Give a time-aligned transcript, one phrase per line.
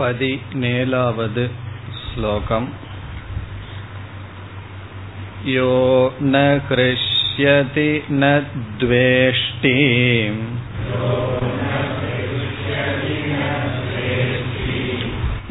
[0.00, 1.38] पदिनेलावद्
[2.00, 2.66] श्लोकम्
[5.48, 5.72] यो
[6.22, 8.30] न हृष्यति न
[8.80, 9.74] द्वेष्टि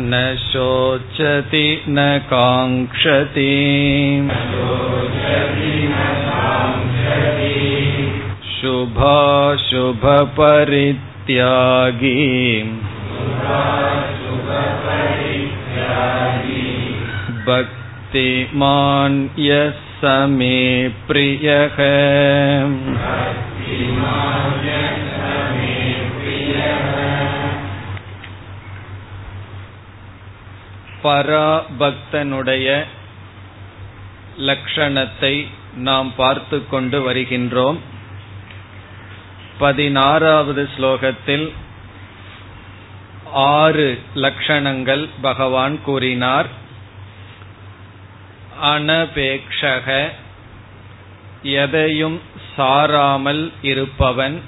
[0.02, 3.54] न शोचति न काङ्क्षति
[8.56, 10.16] शुभाशुभपरित्यागी
[17.46, 20.58] भक्तिमान् यः स मे
[21.08, 21.78] प्रियः
[31.06, 32.68] பராபக்தனுடைய
[34.40, 35.34] லட்சணத்தை
[35.78, 37.78] நாம் பார்த்து கொண்டு வருகின்றோம்
[39.60, 41.46] பதினாறாவது ஸ்லோகத்தில்
[43.33, 46.47] ஆறு லட்சணங்கள் பகவான் கூறினார்.
[48.63, 50.09] அனபேக்ஷக
[51.43, 52.21] எதையும்
[52.57, 54.41] சாராமல் இருப்பவன்.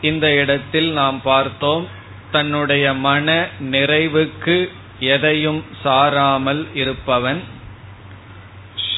[0.00, 1.86] இந்த இடத்தில் நாம் பார்த்தோம்
[2.30, 7.42] தன்னுடைய மன நிறைவுக்கு எதையும் சாராமல் இருப்பவன்.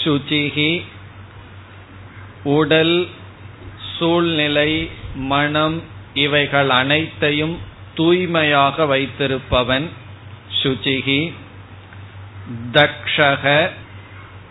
[0.04, 0.84] சுச்சிகி
[2.42, 3.08] உடல்
[3.98, 5.82] சூழ்நிலை மனம்
[6.14, 7.67] இவைகள் அனைத்தையும்
[7.98, 9.86] தூய்மையாக வைத்திருப்பவன்
[10.62, 11.32] சுச்சிகி
[12.72, 13.68] தக்ஷக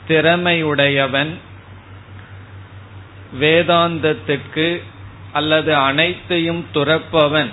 [0.08, 1.32] திறமையுடையவன்
[3.40, 4.68] வேதாந்தத்திற்கு
[5.34, 7.52] அல்லது அனைத்தையும் துறப்பவன்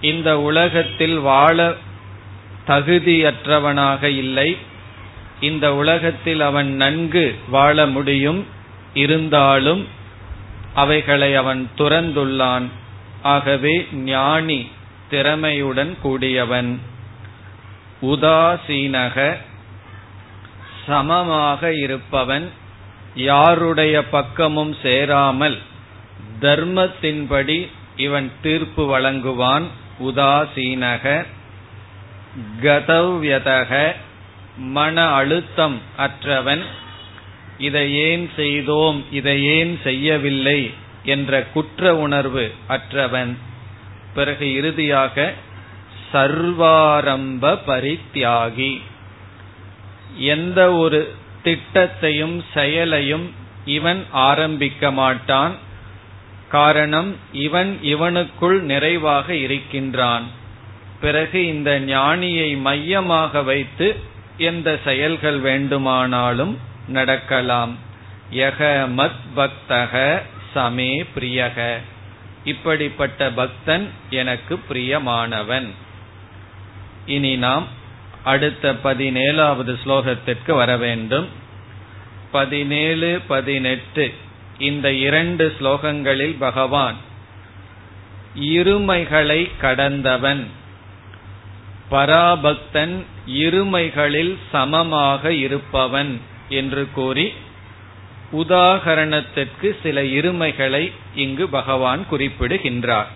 [0.00, 1.74] இந்த உலகத்தில் வாழ
[2.66, 4.56] தகுதியற்றவனாக இல்லை.
[5.40, 8.46] இந்த உலகத்தில் அவன் நன்கு வாழ முடியும்.
[8.94, 9.82] இருந்தாலும்
[10.74, 12.66] அவைகளை அவன் துறந்துள்ளான்.
[13.22, 14.60] ஆகவே ஞானி
[15.10, 16.80] திறமையுடன் கூடியவன்.
[18.02, 19.36] உதாசீனக
[20.86, 22.50] சமமாக இருப்பவன்
[23.14, 25.58] யாருடைய பக்கமும் சேராமல்
[26.40, 29.66] தர்மத்தின்படி இவன் தீர்ப்பு வழங்குவான்.
[30.02, 31.24] உதாசீனக
[32.62, 33.92] கதவ்யதக
[34.56, 36.64] மன அழுத்தம் அற்றவன்.
[37.58, 39.04] இதை ஏன் செய்தோம்?
[39.12, 40.74] இதை ஏன் செய்யவில்லை?
[41.04, 43.38] என்ற குற்ற உணர்வு அற்றவன்.
[44.14, 45.32] பிறகு இறுதியாக
[46.12, 48.80] சர்வாரம்ப பரித்தியாகி.
[50.16, 51.14] எந்த ஒரு
[51.44, 55.54] திட்டத்தையும் செயலையும் இவன் ஆரம்பிக்க மாட்டான்.
[56.48, 60.24] காரணம் இவன் இவனுக்குள் நிறைவாக இருக்கின்றான்.
[61.00, 63.96] பிறகு இந்த ஞானியை மையமாக வைத்து
[64.38, 66.58] எந்த செயல்கள் வேண்டுமானாலும்
[66.88, 67.76] நடக்கலாம்.
[68.32, 70.20] யக மத் பக்தக
[70.54, 71.78] சமே பிரியக.
[72.44, 75.68] இப்படிப்பட்ட பக்தன் எனக்கு பிரியமானவன்.
[77.06, 77.66] இனி நாம்
[78.24, 81.28] அடுத்த பதினேழாவது ஸ்லோகத்திற்கு வர வேண்டும்.
[82.30, 84.14] பதினேழு பதினெட்டு
[84.58, 86.96] இந்த இரண்டு ஸ்லோகங்களில் பகவான்
[88.40, 90.46] இருமைகளை கடந்தவன்.
[91.90, 97.32] பராபக்தன் இருமைகளில் சமமாக இருப்பவன் என்று கூறி
[98.32, 103.08] உதாகரணத்திற்கு சில இருமைகளை இங்கு பகவான் குறிப்பிடுகின்றார்.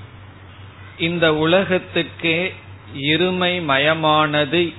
[0.98, 2.54] இந்த உலகத்துக்கே
[2.96, 4.74] இருமை மயமானது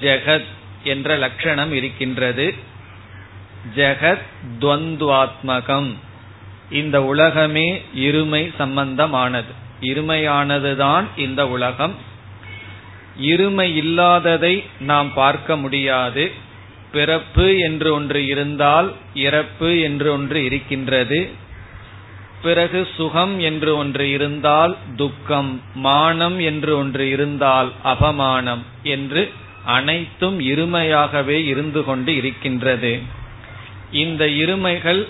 [0.00, 0.44] ஜெகத்
[0.84, 2.54] என்ற லட்சணம் இருக்கின்றது.
[3.76, 4.22] ஜெகத்
[4.60, 5.94] துவந்துவாத்மகம்.
[6.70, 9.54] இந்த உலகமே இருமை சம்பந்தமானது.
[9.80, 11.94] இருமையானதுதான் இந்த உலகம்.
[13.20, 16.32] இருமை இல்லாததை நாம் பார்க்க முடியாது.
[16.96, 18.88] பிறப்பு என்று ஒன்று இருந்தால்
[19.28, 21.20] இறப்பு என்று ஒன்று இருக்கின்றது.
[22.42, 25.50] பிறகு சுகம் என்று ஒன்று இருந்தால் துக்கம்
[25.86, 28.62] மானம் என்று ஒன்று இருந்தால் அபமானம்
[28.94, 29.22] என்று
[29.76, 32.92] அனைத்தும் இருமையாகவே இருந்து கொண்டு இருக்கின்றது.
[34.02, 35.02] இந்த இருமைகள்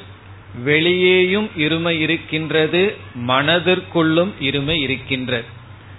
[0.64, 2.82] வெளியேயும் இருமை இருக்கின்றது
[3.28, 5.48] மனதிற்குள்ளும் இருமை இருக்கின்றது.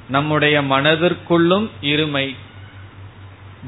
[0.09, 2.25] நம்முடைய மனதிற்குள்ளும் இருமை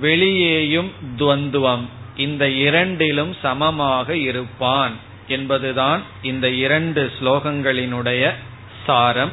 [0.02, 1.86] வெளியேயும் துவந்துவம்.
[2.20, 4.96] இந்த இரண்டிலும் சமமாக இருப்பான்
[5.28, 8.24] என்பதுதான் இந்த இரண்டு ஸ்லோகங்களினுடைய
[8.86, 9.32] சாரம்.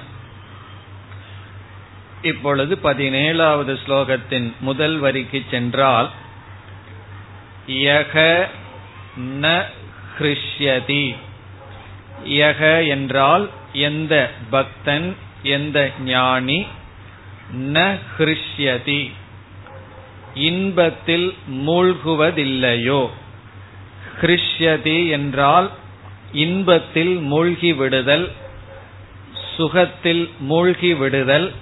[2.23, 6.09] இப்பொழுது பதினேழாவது ஸ்லோகத்தின் முதல் வரிக்கு சென்றால்
[7.69, 8.47] யக
[9.41, 9.63] ந
[10.19, 11.07] ஹிருஷ்யதி.
[12.41, 14.15] யக என்றால் எந்த
[14.51, 15.09] பக்தன்
[15.43, 16.67] எந்த ஞானி?
[17.73, 19.01] ந ஹிருஷ்யதி.
[20.37, 21.35] இன்பத்தில்
[21.67, 23.09] மூழ்குவதில்லையோ?
[24.21, 25.71] ஹிருஷ்யதி என்றால்
[26.33, 28.33] இன்பத்தில் மூழ்கி விடுதல்
[29.57, 31.53] சுகத்தில் மூழ்கி விடுதல்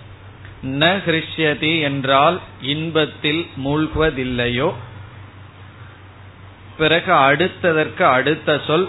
[0.62, 4.72] ந ஹிருஷ்யதி என்றால் இன்பத்தில் மூழ்குவதில்லையோ?
[6.76, 8.88] பிறகு அடுத்ததற்கு அடுத்த சொல்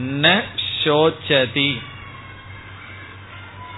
[0.00, 0.42] ந
[0.84, 1.78] சோச்சதி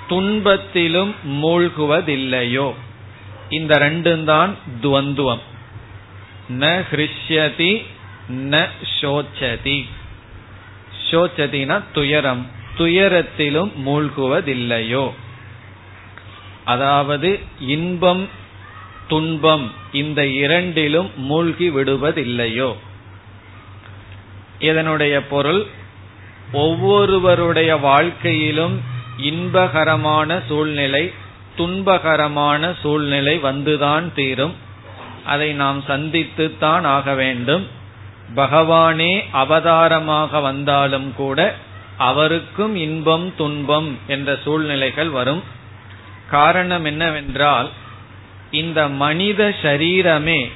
[0.08, 2.74] துன்பத்திலும் மூழ்குவதில்லையோ?
[3.50, 5.40] இந்த ரெண்டும் தான் துவந்துவம்.
[6.50, 7.84] ந ஹிருஷ்யதி
[8.28, 8.66] ந
[9.00, 9.86] சோச்சதி
[11.10, 12.46] சோச்சதினா துயரம்.
[12.78, 15.12] துயரத்திலும் மூழ்குவதில்லையோ.
[16.64, 18.28] அதாவது இன்பம்
[19.08, 22.76] துன்பம் இந்த இரண்டிலும் மூழ்கி விடுவதில்லையோ.
[24.58, 25.66] இதனுடைய பொருள்
[26.52, 28.80] ஒவ்வொருவருடைய வாழ்க்கையிலும்
[29.20, 31.12] இன்பகரமான சூழ்நிலை
[31.56, 34.54] துன்பகரமான சூழ்நிலை வந்துதான் தீரும்.
[35.24, 37.68] அதை நாம் சந்தித்துத்தான் ஆக வேண்டும்.
[38.36, 41.54] பகவானே அவதாரமாக வந்தாலும் கூட
[41.96, 45.42] அவருக்கும் இன்பம் துன்பம் என்ற சூழ்நிலைகள் வரும்.
[46.30, 47.70] காரணம் என்னவென்றால்
[48.50, 50.50] இந்த மனித சரீரமே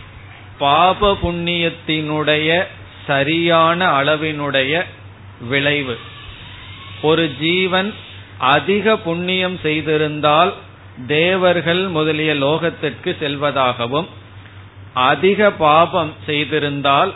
[0.58, 2.66] பாப புண்ணியத்தினுடைய
[3.06, 4.84] சரியான அளவினுடைய
[5.40, 5.98] விளைவு.
[7.02, 7.94] ஒரு ஜீவன்
[8.38, 10.54] அதிக புண்ணியம் செய்திருந்தால்
[11.06, 14.06] தேவர்கள் முதலிய லோகத்திற்கு செல்வதாகவும்
[14.94, 17.12] அதிக பாபம் செய்திருந்தால்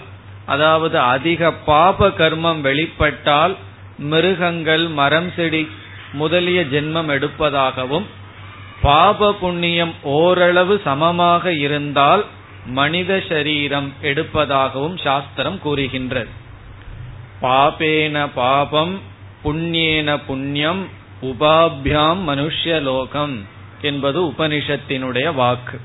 [0.46, 3.56] அதாவது அதிக பாப கர்மம் வெளிப்பட்டால்
[3.98, 5.69] மிருகங்கள் மரம் செடி
[6.12, 8.06] முதலிய ஜென்மம் எடுப்பதாகவும்
[8.82, 12.24] பாப புண்ணியம் ஓரளவு சமமாக இருந்தால்
[12.66, 16.28] மனித சரீரம் எடுப்பதாகவும் சாஸ்திரம் கூறுகின்றது.
[17.40, 19.00] பாபேன பாபம்
[19.42, 20.88] புண்ணியேன புண்ணியம்
[21.22, 23.44] உபாபியாம் மனுஷலோகம்
[23.82, 25.80] என்பது உபனிஷத்தினுடைய வாக்கு.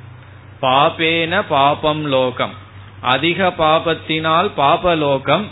[0.61, 2.53] பாபேன பாபம் லோகம்.
[3.01, 5.43] அதிக பாபத்தினால் பாபலோகம்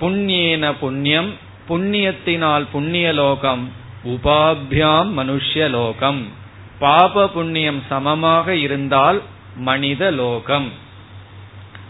[0.00, 1.34] புண்ணியேன புண்ணியம்
[1.68, 3.64] புண்ணியத்தினால் புண்ணியலோகம்
[4.04, 6.22] உபாபியாம் மனுஷ்யலோகம்.
[6.78, 9.22] பாப புண்ணியம் சமமாக இருந்தால்
[9.56, 10.72] மனித லோகம்.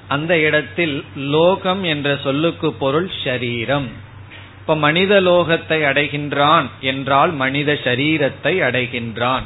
[0.08, 3.86] அந்த இடத்தில் லோகம் என்ற சொல்லுக்கு பொருள் ஷரீரம்.
[4.60, 9.42] இப்ப மனித லோகத்தை அடைகின்றான் என்றால் மனித சரீரத்தை அடைகின்றான்.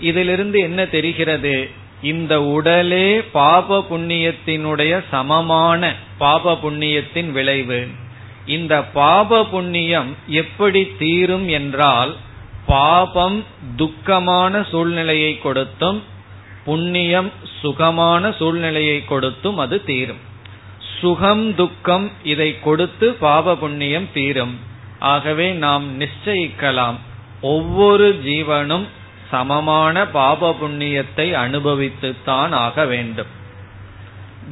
[0.00, 1.70] இதிலிருந்து என்ன தெரிகிறது?
[2.02, 7.86] இந்த உடலே பாப புண்ணியத்தினுடைய சமமான பாப புண்ணியத்தின் விளைவு.
[8.46, 12.16] இந்த பாப புண்ணியம் எப்படி தீரும் என்றால்
[12.66, 13.44] பாபம்
[13.76, 16.02] துக்கமான சூழ்நிலையை கொடுத்தும்
[16.64, 20.26] புண்ணியம் சுகமான சூழ்நிலையை கொடுத்தும் அது தீரும்.
[21.00, 24.58] சுகம் துக்கம் இதை கொடுத்து பாப புண்ணியம் தீரும்.
[24.98, 26.94] ஆகவே நாம் நிச்சயிக்கலாம்.
[27.40, 28.86] ஒவ்வொரு ஜீவனும்
[29.30, 33.32] சமமான பாப புண்ணியத்தை அனுபவித்துத்தான் ஆக வேண்டும்.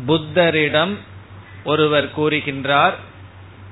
[0.07, 0.95] புத்தரிடம்
[1.65, 2.97] ஒருவர் கூறுகின்றார்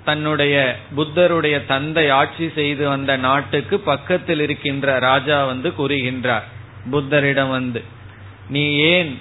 [0.04, 6.46] தன்னுடைய புத்தருடைய தந்தை ஆட்சி செய்து வந்த நாட்டுக்கு பக்கத்தில் இருக்கின்ற ராஜா வந்து கூறுகின்றார்
[6.90, 7.82] புத்தரிடம் வந்து
[8.48, 9.12] நீ ஏன்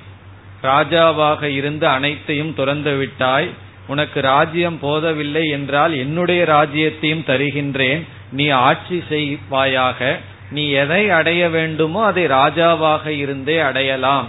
[0.63, 3.49] ராஜாவாக இருந்து அனைத்தையும் துறந்து விட்டாய்?
[3.87, 8.03] உனக்கு ராஜ்யம் போதவில்லை என்றால் என்னுடைய ராஜ்யத்தையும் தருகின்றேன்.
[8.31, 10.17] நீ ஆட்சி செய்வாயாக.
[10.53, 14.27] நீ எதை அடைய வேண்டுமோ அதை ராஜாவாக இருந்தே அடையலாம்.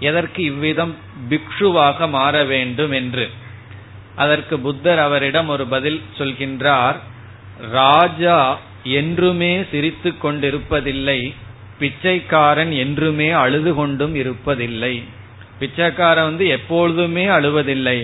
[0.00, 0.94] எதற்கு இவ்விதம்
[1.30, 3.26] பிக்ஷுவாக மாற வேண்டும் என்று.
[4.16, 6.98] அதற்கு புத்தர் அவரிடம் ஒரு பதில் சொல்கின்றார்.
[7.72, 8.38] ராஜா
[8.98, 11.20] என்றுமே சிரித்து கொண்டிருப்பதில்லை
[11.78, 14.94] பிச்சைக்காரன் என்றுமே அழுது கொண்டும் இருப்பதில்லை.
[15.58, 17.98] பிச்சைக்காரன் வந்து எப்பொழுதுமே அழுவதில்லை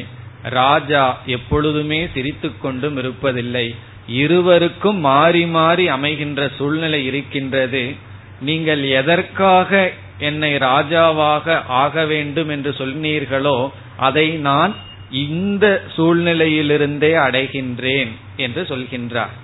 [0.58, 3.66] ராஜா எப்பொழுதுமே சிரித்து கொண்டும் இருப்பதில்லை.
[4.06, 7.94] இருவருக்கும் மாறி மாறி அமைகின்ற சூழ்நிலை இருக்கின்றது.
[8.40, 14.74] நீங்கள் எதற்காக என்னை ராஜாவாக ஆக வேண்டும் என்று சொன்னீர்களோ அதை நான்
[15.10, 19.34] இந்த சூழ்நிலையிலிருந்தே அடைகின்றேன் என்று சொல்கின்றார்.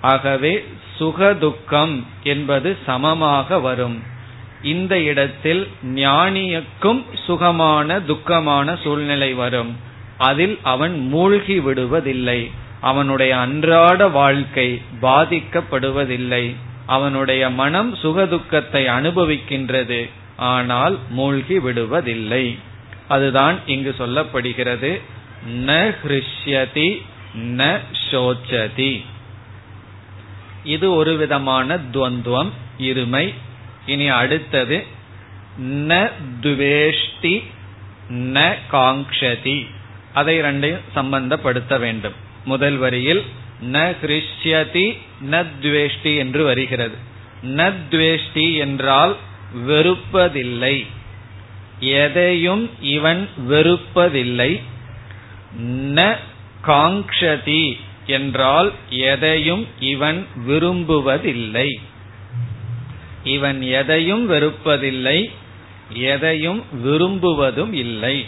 [0.00, 0.64] ஆகவே
[1.00, 4.02] சுகதுக்கம் என்பது சமமாக வரும்.
[4.62, 9.76] இந்த இடத்தில் ஞானியக்கும் சுகமான துக்கமான சூழ்நிலை வரும்.
[10.18, 12.50] அதில் அவன் மூழ்கி விடுவதில்லை.
[12.90, 14.68] அவனுடைய அன்றாட வாழ்க்கை
[15.02, 16.44] பாதிக்கப்படுவதில்லை.
[16.96, 20.00] அவனுடைய மனம் சுகதுக்கத்தை அனுபவிக்கின்றது.
[20.52, 22.44] ஆனால் மூழ்கி விடுவதில்லை.
[23.08, 24.90] அதுதான் இங்கு சொல்லப்படுகிறது.
[25.66, 25.70] ந
[26.02, 26.88] ஹிருஷ்யதி
[27.58, 27.62] ந
[28.10, 28.92] சோச்சதி
[30.74, 32.52] இது ஒரு விதமான துவந்துவம்
[32.88, 33.24] இருமை.
[33.86, 34.78] இனி அடுத்தது
[35.88, 36.00] ந
[36.44, 37.34] துவேஷ்டி
[38.34, 38.38] ந
[38.72, 39.58] காங்ஷதி
[40.12, 42.18] அதை ரெண்டையும் சம்பந்தப்படுத்த வேண்டும்.
[42.44, 43.22] முதல் வரியில்
[43.72, 44.98] ந கிருஷ்யதி
[45.30, 46.94] ந துவேஷ்டி என்று வருகிறது.
[47.44, 49.16] ந துவேஷ்டி என்றால்
[49.68, 50.86] வெறுப்பதில்லை.
[51.80, 54.60] எதையும் இவன் வெறுப்பதில்லை.
[55.98, 56.16] ந
[56.66, 61.68] காங்ஷதி என்றால் எதையும் இவன் விரும்புவதில்லை.
[63.24, 65.30] இவன் எதையும் வெறுப்பதில்லை
[65.92, 68.26] எதையும் விரும்புவதும் இல்லை.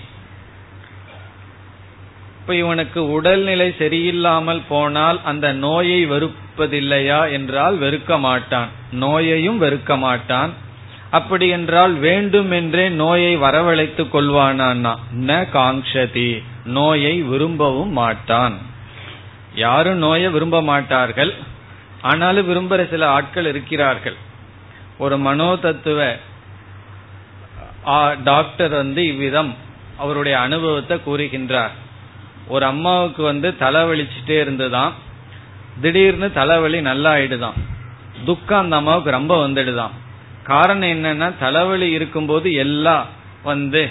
[2.46, 8.68] இப்ப இவனுக்கு உடல்நிலை சரியில்லாமல் போனால் அந்த நோயை வெறுப்பதில்லையா என்றால் வெறுக்க மாட்டான்.
[9.00, 10.52] நோயையும் வெறுக்க மாட்டான்.
[11.18, 14.68] அப்படி என்றால் வேண்டுமென்றே நோயை வரவழைத்துக் கொள்வானா
[15.28, 16.30] ந காங்ஷதி
[16.76, 18.58] நோயை விரும்பவும் மாட்டான்.
[19.62, 21.32] யாரும் நோயை விரும்ப மாட்டார்கள்.
[22.10, 24.18] ஆனாலும் விரும்புகிற சில ஆட்கள் இருக்கிறார்கள்.
[24.98, 26.06] ஒரு மனோ தத்துவ
[28.30, 29.52] டாக்டர் வந்து இவ்விதம்
[30.04, 31.74] அவருடைய அனுபவத்தை கூறுகின்றார்.
[32.48, 34.92] ஒரு அம்மாவுக்கு வந்து தலைவலிச்சுட்டே இருந்துதான்.
[35.80, 37.56] திடீர்னு தலைவலி நல்லா ஆயிடுதான்
[38.24, 39.94] துக்கம் அந்த அம்மாவுக்கு ரொம்ப வந்துடுதான்.
[40.42, 43.06] காரணம் என்னன்னா தலைவலி இருக்கும்போது எல்லாம்
[43.42, 43.82] வந்து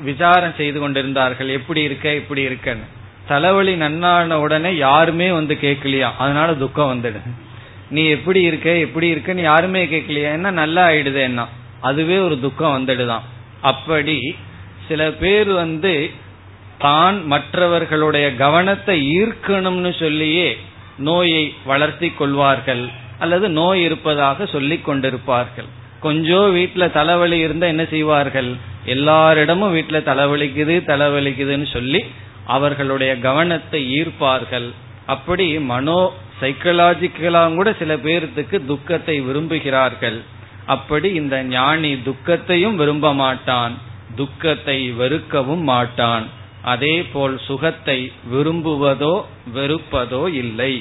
[0.00, 1.48] விசாரம் செய்து கொண்டிருந்தார்கள்.
[1.48, 2.86] எப்படி இருக்க இப்படி இருக்கன்னு.
[3.28, 6.10] தலைவலி நன்னான உடனே யாருமே வந்து கேட்கலையா?
[6.18, 7.20] அதனால துக்கம் வந்துடு
[7.90, 10.30] நீ எப்படி இருக்க எப்படி இருக்கன்னு யாருமே கேட்கலையா?
[10.38, 11.46] என்ன நல்லா ஆயிடுது என்ன
[11.80, 13.24] அதுவே ஒரு துக்கம் வந்துடுதான்.
[13.60, 14.18] அப்படி
[14.88, 15.92] சில பேர் வந்து
[16.78, 20.48] தான் மற்றவர்களுடைய கவனத்தை ஈர்க்கணும்னு சொல்லியே
[21.08, 22.84] நோயை வளர்த்தி கொள்வார்கள்
[23.18, 25.68] அல்லது நோய் இருப்பதாக சொல்லிக் கொண்டிருப்பார்கள்.
[26.00, 28.50] கொஞ்சம் வீட்டுல தலைவலி இருந்தா என்ன செய்வார்கள்?
[28.84, 32.00] எல்லாரிடமும் வீட்டுல தலைவலிக்குது தலைவலிக்குதுன்னு சொல்லி
[32.56, 34.68] அவர்களுடைய கவனத்தை ஈர்ப்பார்கள்.
[35.06, 36.00] அப்படி மனோ
[36.40, 40.18] சைக்கலாஜிக்கலாக கூட சில பேர்த்துக்கு துக்கத்தை விரும்புகிறார்கள்.
[40.74, 43.74] அப்படி இந்த ஞானி துக்கத்தையும் விரும்ப மாட்டான்.
[44.16, 46.26] துக்கத்தை வெறுக்கவும் மாட்டான்.
[46.72, 47.98] அதே போல் சுகத்தை
[48.32, 49.14] விரும்புவதோ
[49.56, 50.72] வெறுப்பதோ இல்லை.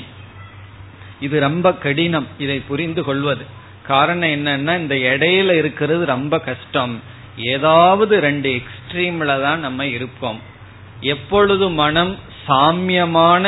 [1.26, 3.46] இது ரொம்ப கடினம் இதை புரிந்து கொள்வது.
[3.92, 6.96] காரணம் என்னன்னா இந்த இடையில இருக்கிறது ரொம்ப கஷ்டம்.
[7.54, 10.40] ஏதாவது ரெண்டு எக்ஸ்ட்ரீம்ல தான் நம்ம இருப்போம்.
[11.14, 12.14] எப்பொழுது மனம்
[12.46, 13.44] சாமியமான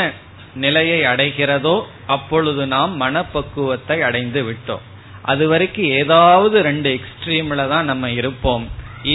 [0.63, 1.75] நிலையை அடைகிறதோ
[2.15, 4.86] அப்பொழுது நாம் மனப்பக்குவத்தை அடைந்து விட்டோம்.
[5.31, 8.65] அது வரைக்கும் ஏதாவது ரெண்டு எக்ஸ்ட்ரீம்ல தான் நம்ம இருப்போம்.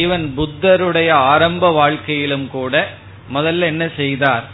[0.00, 2.74] ஈவன் புத்தருடைய ஆரம்ப வாழ்க்கையிலும் கூட
[3.32, 4.44] முதல்ல என்ன செய்தார்?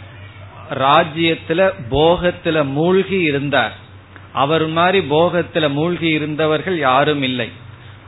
[0.69, 3.73] ராஜ்யத்துல போகத்துல மூழ்கி இருந்தார்.
[4.33, 7.49] அவர் மாதிரி போகத்துல மூழ்கி இருந்தவர்கள் யாரும் இல்லை.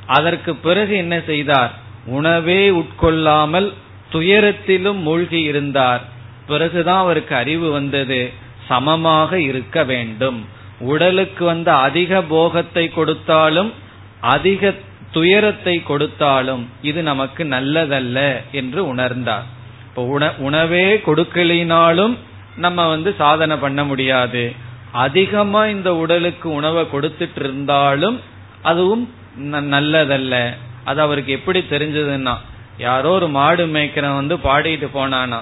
[0.05, 1.73] அதற்கு பிறகு என்ன செய்தார்?
[2.05, 3.73] உணவே உட்கொள்ளாமல்
[4.11, 6.01] துயரத்திலும் மூழ்கி இருந்தார்.
[6.47, 8.31] பிறகுதான் அவருக்கு அறிவு வந்தது
[8.67, 10.45] சமமாக இருக்க வேண்டும்.
[10.79, 13.73] உடலுக்கு வந்த அதிக போகத்தை கொடுத்தாலும்
[14.21, 14.73] அதிக
[15.11, 19.61] துயரத்தை கொடுத்தாலும் இது நமக்கு நல்லதல்ல என்று உணர்ந்தார்.
[19.95, 22.17] இப்ப உணவே கொடுக்கலினாலும்
[22.55, 24.53] நம்ம வந்து சாதனை பண்ண முடியாது.
[24.91, 28.21] அதிகமா இந்த உடலுக்கு உணவை கொடுத்துட்டு இருந்தாலும்
[28.61, 29.13] அதுவும்
[29.51, 30.55] நல்லதல்ல.
[30.83, 32.35] அது அவருக்கு எப்படி தெரிஞ்சதுன்னா
[32.77, 35.39] யாரோ ஒரு மாடு மேய்க்கிறவன் வந்து பாடிட்டு போனானா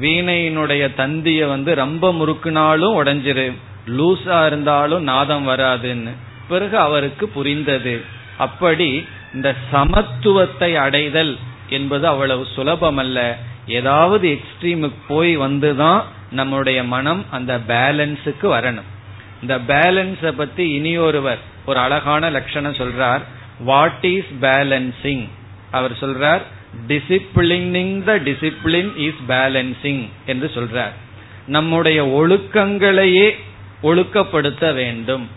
[0.00, 3.52] வீணையினுடைய தந்திய வந்து ரொம்ப முறுக்குனாலும் உடைஞ்சிரு.
[3.86, 6.12] லூசா இருந்தாலும் நாதம் வராதுன்னு.
[6.48, 8.02] பிறகு அவருக்கு புரிந்தது.
[8.38, 11.36] அப்படி இந்த சமத்துவத்தை அடைதல்
[11.68, 18.88] என்பது அவ்வளவு சுலபம் அல்ல ஏதாவது எக்ஸ்ட்ரீமுக்கு போய் வந்துதான் நம்முடைய மனம் அந்த பேலன்ஸுக்கு வரணும்.
[19.40, 23.20] இந்த பேலன்ஸ பத்தி இனியொருவர் ஒரு அழகான லட்சணம் சொல்றார்.
[23.58, 25.28] வாட் இஸ் பேலன்சிங்
[25.70, 26.40] அவர் சொல்றார்
[26.88, 30.92] disciplining the discipline is balancing என்று சொல்றார்.
[31.46, 33.30] நம்முடைய ஒழுக்கங்களையே
[33.82, 35.28] ஒழுக்கப்படுத்த வேண்டும்.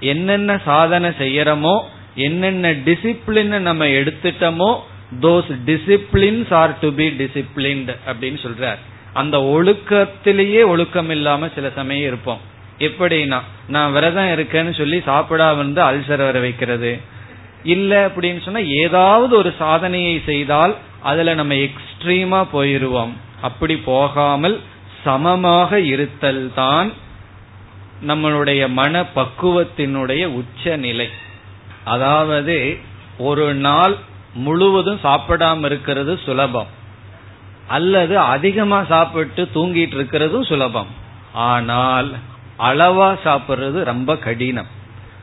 [0.00, 1.80] என்னென்ன சாதனை செய்யறோமோ
[2.14, 4.80] என்னென்ன டிசிப்ளின் நம்ம எடுத்துட்டோமோ
[5.20, 8.80] those disciplines are to be disciplined அப்படின்னு சொல்றார்.
[9.12, 12.40] அந்த ஒழுக்கத்திலேயே ஒழுக்கம் இல்லாம சில சமயம் இருப்போம்.
[12.78, 17.00] எப்படின்னா நான் விரதம் இருக்கேன்னு சொல்லி சாப்பிடா வந்து அல்சர் வர வைக்கிறது.
[17.62, 23.12] இல்ல அப்படின்னு சொன்னா ஏதாவது ஒரு சாதனையை செய்தால் அதுல நம்ம எக்ஸ்ட்ரீமா போயிருவோம்.
[23.42, 24.60] அப்படி போகாமல்
[25.04, 26.92] சமமாக இருத்தல் தான்
[28.06, 31.08] நம்மளுடைய மன பக்குவத்தினுடைய உச்ச நிலை
[31.84, 32.76] அதாவது
[33.18, 33.96] ஒரு நாள்
[34.34, 36.66] முழுவதும் சாப்பிடாம இருக்கிறது சுலபம்.
[37.68, 40.86] அல்லது அதிகமா சாப்பிட்டு தூங்கிட்டு இருக்கிறதும் சுலபம்.
[41.32, 42.12] ஆனால்
[42.58, 44.66] அளவா சாப்பிடுறது ரொம்ப கடினம்.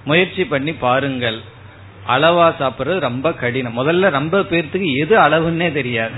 [0.05, 1.41] முயற்சி பண்ணி பாருங்கள்.
[2.07, 3.77] அளவா சாப்பிடுறது ரொம்ப கடினம்.
[3.77, 6.13] முதல்ல ரொம்ப பேர்த்துக்கு எது அளவுன்னே தெரியாது.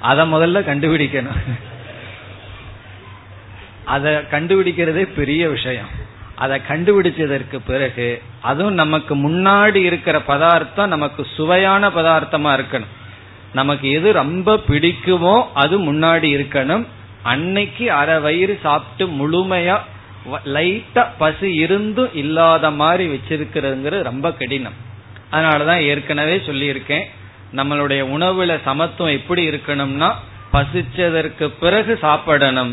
[0.00, 1.58] அத முதல்ல கண்டுபிடிக்கணும்.
[3.84, 6.08] அத கண்டுபிடிக்கிறதே பெரிய விஷயம்.
[6.40, 8.08] அதை கண்டுபிடிச்சதற்கு பிறகு
[8.50, 12.92] அதுவும் நமக்கு முன்னாடி இருக்கிற பதார்த்தம் நமக்கு சுவையான பதார்த்தமா இருக்கணும்.
[13.52, 16.84] நமக்கு எது ரொம்ப பிடிக்குமோ அது முன்னாடி இருக்கணும்.
[17.22, 19.76] அன்னைக்கு அரை வயிறு சாப்பிட்டு முழுமையா
[20.54, 24.78] லைட்டா பசி இருந்தும் இல்லாத மாதிரி வச்சிருக்கிறதுங்கிறது ரொம்ப கடினம்.
[25.32, 27.06] அதனாலதான் ஏற்கனவே சொல்லியிருக்கேன்
[27.56, 30.10] நம்மளுடைய உணவுல சமத்துவம் எப்படி இருக்கணும்னா
[30.52, 32.72] பசிச்சதற்கு பிறகு சாப்பிடணும்.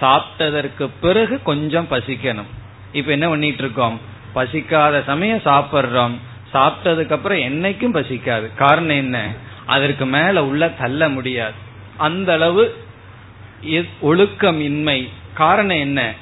[0.00, 2.50] சாப்பிட்டதற்கு பிறகு கொஞ்சம் பசிக்கணும்.
[2.92, 4.00] இப்ப என்ன பண்ணிட்டு இருக்கோம்?
[4.34, 6.14] பசிக்காத சமயம் சாப்பிட்றோம்.
[6.54, 8.54] சாப்பிட்டதுக்கு அப்புறம் என்னைக்கும் பசிக்காது.
[8.54, 9.34] காரணம் என்ன?
[9.66, 11.52] அதற்கு மேல உள்ள தள்ள முடியாது.
[11.96, 12.76] அந்த அளவு
[14.00, 16.12] ஒழுக்கம் இன்மை காரணம் என்ன?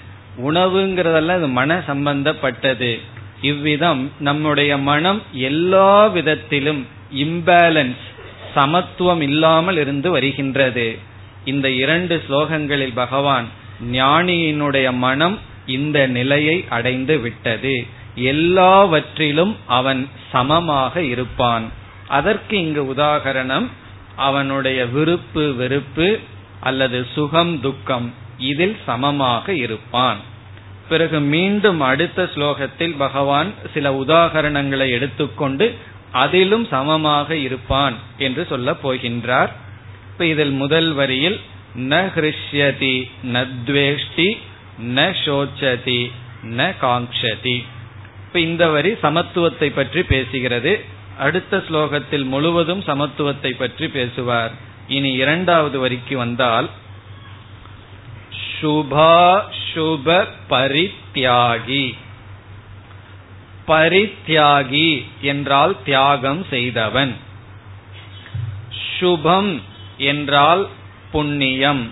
[0.44, 3.00] உணவுங்கிறதெல்லாம் இது மன சம்பந்தப்பட்டது.
[3.40, 8.02] இவ்விதம் நம்முடைய மனம் எல்லா விதத்திலும் இம்பேலன்ஸ்
[8.54, 10.98] சமத்துவம் இல்லாமல் இருந்து வருகின்றது.
[11.44, 13.44] இந்த இரண்டு ஸ்லோகங்களில் பகவான்
[13.92, 17.86] ஞானியினுடைய மனம் இந்த நிலையை அடைந்து விட்டது.
[18.14, 21.62] எல்லாவற்றிலும் அவன் சமமாக இருப்பான்.
[22.08, 23.66] அதற்கு இங்கு உதாகரணம்
[24.16, 26.18] அவனுடைய விருப்பு வெறுப்பு
[26.60, 30.16] அல்லது சுகம் துக்கம் இதில் சமமாக இருப்பான்.
[30.88, 35.74] பிறகு மீண்டும் அடுத்த ஸ்லோகத்தில் பகவான் சில உதாகரணங்களை எடுத்துக்கொண்டு
[36.12, 39.48] அதிலும் சமமாக இருப்பான் என்று சொல்ல போகின்றார்.
[40.12, 41.40] இப்ப இதில் முதல் வரியில்
[41.78, 44.38] ந ஹிருஷ்யதி நத்வேஷ்டி
[44.78, 46.10] ந சோச்சதி
[46.42, 47.64] ந காங்ஷதி
[48.26, 50.80] இப்ப இந்த வரி சமத்துவத்தை பற்றி பேசுகிறது.
[51.18, 54.52] அடுத்த ஸ்லோகத்தில் முழுவதும் சமத்துவத்தை பற்றி பேசுவார்.
[54.88, 56.70] இனி இரண்டாவது வரிக்கு வந்தால்
[58.60, 59.42] சுபா
[59.74, 61.94] சுப பரித்யாகி
[63.66, 67.16] பரித்யாகி என்றால் தியாகம் செய்தவன்.
[69.00, 69.60] சுபம்
[69.96, 70.68] என்றால்
[71.10, 71.90] புண்ணியம்.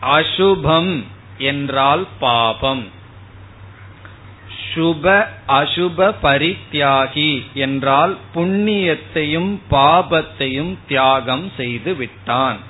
[0.00, 1.04] அசுபம்
[1.42, 2.84] என்றால் பாபம்.
[4.66, 5.06] சுப
[5.52, 12.60] அசுப பரித்யாகி என்றால் புண்ணியத்தையும் பாபத்தையும் தியாகம் செய்து விட்டான்.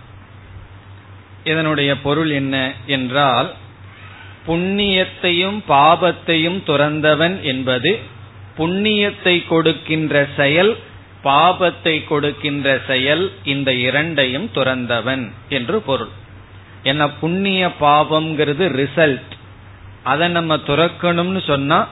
[1.44, 3.50] இதனுடைய பொருள் என்ன என்றால்
[4.46, 7.92] புண்ணியத்தையும் பாபத்தையும் துறந்தவன் என்பது
[8.58, 10.72] புண்ணியத்தை கொடுக்கின்ற செயல்
[11.24, 16.12] பாபத்தை கொடுக்கின்ற செயல் இந்த இரண்டையும் துறந்தவன் என்று பொருள்.
[16.84, 19.30] ஏன்னா புண்ணிய பாபம்ங்கிறது ரிசல்ட்
[20.02, 21.86] அதை நம்ம துறக்கணும்னு சொன்னா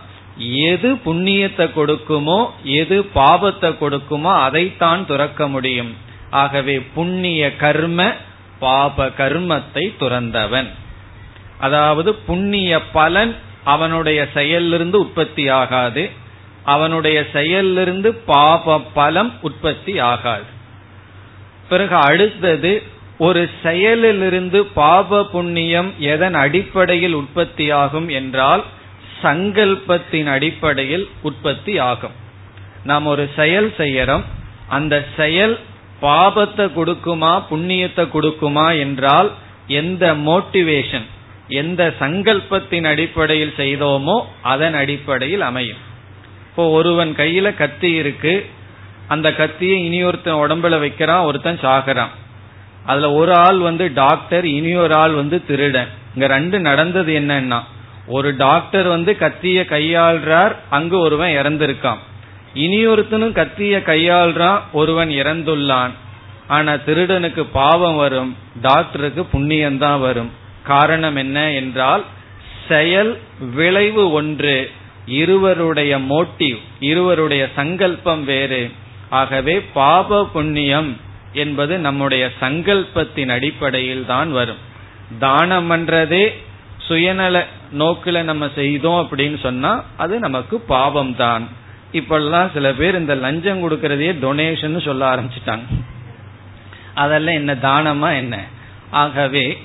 [0.66, 5.97] எது புண்ணியத்தை கொடுக்குமோ எது பாபத்தை கொடுக்குமோ அதைத்தான் துறக்க முடியும்.
[6.30, 8.15] ஆகவே புண்ணிய கர்ம
[8.58, 10.69] பாப கர்மத்தை துறந்தவன்.
[11.58, 16.10] அதாவது புண்ணிய பலன் அவனுடைய செயலிருந்து உற்பத்தி ஆகாது.
[16.65, 20.49] அவனுடைய செயலிருந்து பாப பலம் உற்பத்தி ஆகாது.
[21.69, 22.82] பிறகு அடுத்தது
[23.26, 28.63] ஒரு செயலிலிருந்து பாப புண்ணியம் எதன் அடிப்படையில் உற்பத்தியாகும் என்றால்
[29.23, 32.15] சங்கல்பத்தின் அடிப்படையில் உற்பத்தி ஆகும்.
[32.85, 34.25] நாம் ஒரு செயல் செய்யறோம்.
[34.76, 35.56] அந்த செயல்
[36.02, 39.30] பாபத்தை கொடுக்குமா புண்ணியத்தை கொடுக்குமா என்றால்
[39.80, 41.06] எந்த மோட்டிவேஷன்
[41.61, 44.17] எந்த சங்கல்பத்தின் அடிப்படையில் செய்தோமோ
[44.52, 45.83] அதன் அடிப்படையில் அமையும்.
[46.49, 48.35] இப்போ ஒருவன் கையில கத்தி இருக்கு.
[49.09, 52.13] அந்த கத்தியை இனி ஒருத்தன் உடம்புல வைக்கிறான் ஒருத்தன் சாகுறான்.
[52.86, 55.88] அதுல ஒரு ஆள் வந்து டாக்டர் இனி ஒரு ஆள் வந்து திருடன்.
[56.14, 57.60] இங்க ரெண்டு நடந்தது என்னன்னா
[58.06, 62.00] ஒரு டாக்டர் வந்து கத்திய கையாள்றார் அங்கு ஒருவன் இறந்திருக்கான்.
[62.54, 65.90] இனி ஒருத்தனும் கத்திய கையாள்றான் ஒருவன் இறந்துள்ளான்.
[66.49, 70.30] ஆனா திருடனுக்கு பாவம் வரும் டாக்டருக்கு புண்ணியம்தான் வரும்.
[70.62, 72.04] காரணம் என்ன என்றால்
[72.69, 73.19] செயல்
[73.54, 74.71] விளைவு ஒன்று
[75.06, 78.71] இருவருடைய மோட்டிவ் இருவருடைய சங்கல்பம் வேறு.
[79.10, 81.00] ஆகவே பாப புண்ணியம்
[81.32, 84.60] என்பது நம்முடைய சங்கல்பத்தின் அடிப்படையில் தான் வரும்.
[85.19, 86.25] தானம் பண்றதே
[86.88, 87.45] சுயநல
[87.78, 91.49] நோக்கில நம்ம செய்தோம் அப்படின்னு சொன்னா அது நமக்கு பாவம் தான்
[91.93, 95.66] இப்பெல்லாம் சில பேர் இந்த லஞ்சம் கொடுக்கறதையே டொனேஷன் சொல்ல ஆரம்பிச்சிட்டாங்க.
[96.95, 98.36] அதெல்லாம் என்ன தானமா என்ன?
[98.90, 99.58] ஆகவே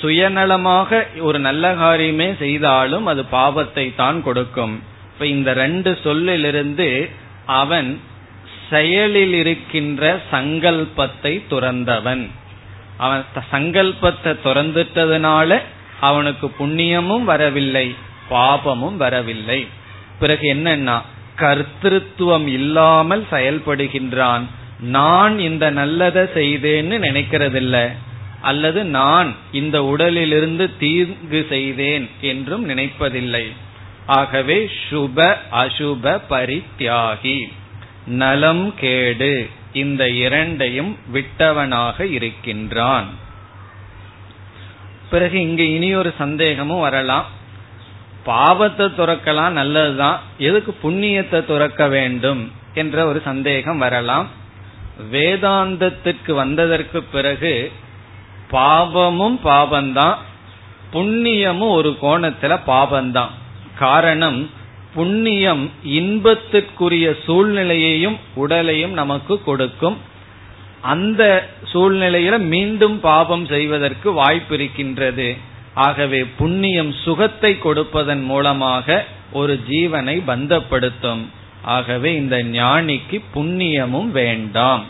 [0.00, 4.74] சுயநலமாக ஒரு நல்ல காரியமே செய்தாலும் அது பாவத்தை தான் கொடுக்கும்.
[5.12, 6.88] இப்ப இந்த ரெண்டு சொல்லிலிருந்து
[7.46, 8.00] அவன்
[8.70, 12.30] செயலில் இருக்கின்ற சங்கல்பத்தை துறந்தவன்.
[12.96, 15.60] அவன் சங்கல்பத்தை துறந்துட்டதுனால
[16.00, 17.94] அவனுக்கு புண்ணியமும் வரவில்லை
[18.30, 19.66] பாபமும் வரவில்லை.
[20.18, 21.00] பிறகு என்னன்னா
[21.36, 24.42] கர்த்திருவம் இல்லாமல் செயல்படுகின்றான்.
[24.80, 27.90] நான் இந்த நல்லதை செய்தேன்னு நினைக்கிறதில்ல.
[28.40, 33.52] அல்லது நான் இந்த உடலிலிருந்து தீங்கு செய்தேன் என்றும் நினைப்பதில்லை.
[34.06, 37.52] ஆகவே சுப அசுப பரித்தியாகி.
[38.06, 39.50] நலம் கேடு.
[39.72, 43.06] இந்த இரண்டையும் விட்டவனாக இருக்கின்றான்.
[45.10, 47.26] பிறகு இங்க இனி ஒரு சந்தேகமும் வரலாம்.
[48.24, 50.20] பாவத்தை துறக்கலாம் நல்லதுதான்.
[50.38, 54.28] எதுக்கு புண்ணியத்தை துறக்க வேண்டும் என்ற ஒரு சந்தேகம் வரலாம்.
[55.12, 57.72] வேதாந்தத்திற்கு வந்ததற்கு பிறகு
[58.50, 60.16] பாவமும் பாவம்தான்.
[60.92, 63.30] புண்ணியமும் ஒரு கோணத்துல பாபந்தான்
[63.78, 64.50] காரணம்
[64.94, 69.96] புண்ணியம் இன்பத்திற்குரிய சூழ்நிலையையும் உடலையும் நமக்கு கொடுக்கும்.
[70.80, 71.22] அந்த
[71.72, 75.36] சூழ்நிலையில மீண்டும் பாபம் செய்வதற்கு வாய்ப்பு இருக்கின்றது
[75.74, 81.22] ஆகவே புண்ணியம் சுகத்தை கொடுப்பதன் மூலமாக ஒரு ஜீவனை பந்தப்படுத்தும்.
[81.62, 84.84] ஆகவே இந்த ஞானிக்கு புண்ணியமும் வேண்டாம்.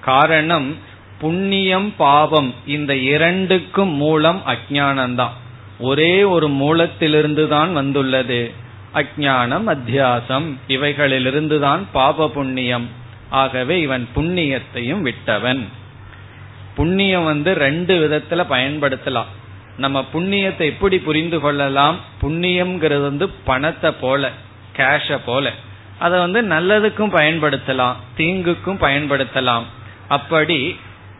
[0.00, 0.76] காரணம்
[1.20, 5.36] புண்ணியம் பாவம் இந்த இரண்டுக்கும் மூலம் அஜானந்தான்
[5.78, 8.66] ஒரே ஒரு மூலத்திலிருந்து தான் வந்துள்ளது.
[8.94, 12.88] அஜானம் அத்தியாசம் இவைகளிலிருந்துதான் பாப புண்ணியம்.
[13.30, 15.66] ஆகவே இவன் புண்ணியத்தையும் விட்டவன்.
[16.74, 19.30] புண்ணியம் வந்து ரெண்டு விதத்துல பயன்படுத்தலாம்.
[19.76, 21.96] நம்ம புண்ணியத்தை எப்படி புரிந்து கொள்ளலாம்?
[22.22, 24.30] புண்ணியம்ங்கிறது வந்து பணத்தை போல
[24.76, 25.52] கேஷ போல.
[25.98, 29.62] அதை வந்து நல்லதுக்கும் பயன்படுத்தலாம் தீங்குக்கும் பயன்படுத்தலாம்.
[30.08, 30.76] அப்படி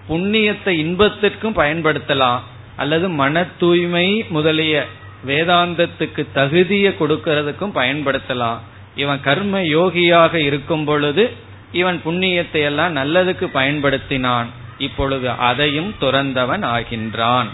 [0.09, 2.38] புண்ணியத்தை இன்பத்திற்கும் பயன்படுத்தலாம்
[2.76, 4.87] அல்லது மன தூய்மை முதலிய
[5.26, 8.59] வேதாந்தத்துக்கு தகுதியை கொடுக்கறதுக்கும் பயன்படுத்தலாம்.
[8.96, 11.33] இவன் கர்ம யோகியாக இருக்கும் பொழுது
[11.72, 14.46] இவன் புண்ணியத்தை எல்லாம் நல்லதுக்கு பயன்படுத்தினான்.
[14.78, 17.46] இப்பொழுது அதையும் துறந்தவன் ஆகின்றான்.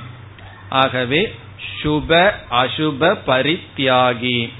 [0.68, 1.34] ஆகவே
[1.82, 4.50] சுப அசுப பரித்தியாகி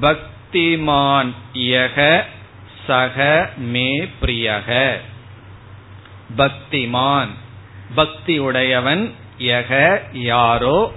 [0.00, 2.22] பக்திமான் யக
[2.86, 4.92] சக மே பிரியக.
[6.36, 7.28] பக்திமான்
[7.94, 10.92] பக்தி உடையவன் யக யாரோ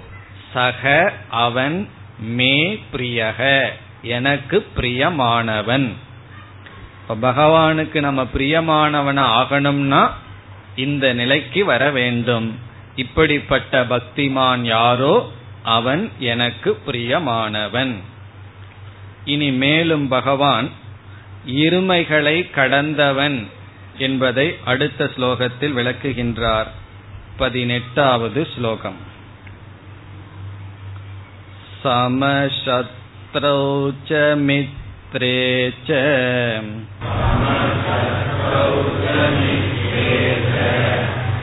[0.52, 3.68] சக அவன் மே பிரியக.
[4.02, 5.92] எனக்கு பிரியமானவன்.
[7.22, 10.10] பகவானுக்கு நம்ம பிரியமானவன ஆகணும்னா
[10.76, 12.58] இந்த நிலைக்கு வர வேண்டும்.
[12.96, 15.32] இப்படிப்பட்ட பக்திமான் யாரோ
[15.62, 17.94] அவன் எனக்கு பிரியமானவன்.
[19.24, 20.70] இனி மேலும் பகவான்
[21.46, 23.46] இருமைகளை கடந்தவன்
[23.98, 26.66] என்பதை அடுத்த ஸ்லோகத்தில் விளக்குகின்றார்.
[27.36, 29.07] பதினெட்டாவது ஸ்லோகம்.
[31.83, 33.59] समशत्रौ
[34.09, 34.11] च
[34.45, 35.37] मित्रे
[35.87, 35.89] च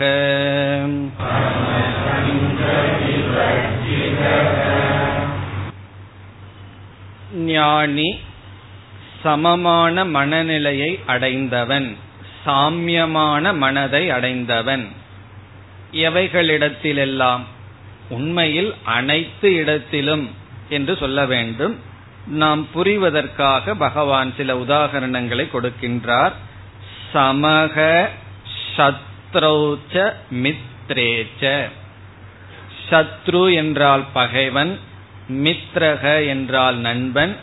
[7.48, 8.20] ஞானி
[9.24, 11.98] சமமான மனநிலையை அடைந்தவன்
[12.44, 14.92] சாமியமான மனதை அடைந்தவன்
[16.00, 17.44] எவைகளிடத்திலெல்லாம்
[18.10, 20.30] உண்மையில் அனைத்து இடத்திலும்
[20.70, 21.92] என்று சொல்ல வேண்டும்
[22.34, 26.34] நாம் புரிவதற்காக பகவான் சில உதாகரணங்களை கொடுக்கின்றார்
[27.15, 28.09] சமக
[28.77, 31.69] சத்ரௌச்ச மித்ரேச்ச.
[32.91, 34.79] சத்ரு என்றால் பகைவன்
[35.29, 37.37] மித்ரக என்றால் நண்பன்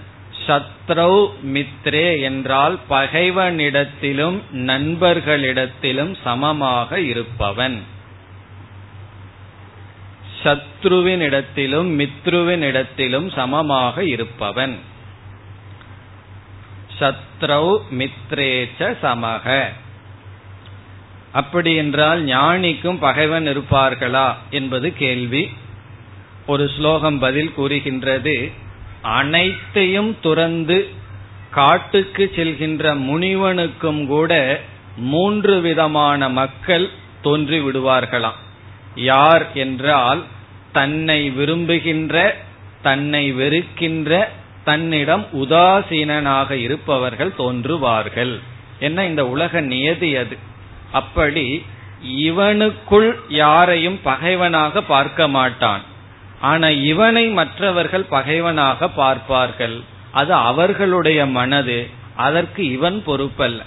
[0.47, 7.83] சத்ரௌ மித்ரே என்றால் பகைவனிடத்திலும் நண்பர்களிடத்திலும் சமமாக இருப்பவன்.
[10.43, 14.75] சத்ருவினிடத்திலும் மித்ருவினிடத்திலும் சமமாக இருப்பவன்.
[16.99, 19.65] சத்ரௌ மித்ரேச்ச சமக
[21.31, 25.49] அப்படி என்றால் ஞானிக்கும் பகைவன் இருப்பார்களா என்பது கேள்வி.
[26.45, 28.51] ஒரு ஸ்லோகம் பதில் கூறுகின்றது
[29.01, 30.89] அனைத்தையும் துறந்து
[31.51, 34.61] காட்டுக்கு செல்கின்ற முனிவனுக்கும் கூட
[34.97, 36.89] மூன்று விதமான மக்கள்
[37.21, 38.39] தோன்றி விடுவார்களாம்
[38.95, 40.23] யார் என்றால்
[40.71, 42.35] தன்னை விரும்புகின்ற
[42.81, 44.31] தன்னை வெறுக்கின்ற
[44.65, 48.39] தன்னிடம் உதாசீனனாக இருப்பவர்கள் தோன்றுவார்கள்.
[48.79, 50.37] என்ன இந்த உலக நியதி அது?
[50.91, 51.65] அப்படி
[52.17, 55.81] இவனுக்குள் யாரையும் பகைவனாக பார்க்க மாட்டான்.
[56.41, 59.81] ஆனா இவனை மற்றவர்கள் பகைவனாக பார்ப்பார்கள்.
[60.11, 61.89] அது அவர்களுடைய மனது.
[62.15, 63.59] அதற்கு இவன் பொறுப்பல்ல.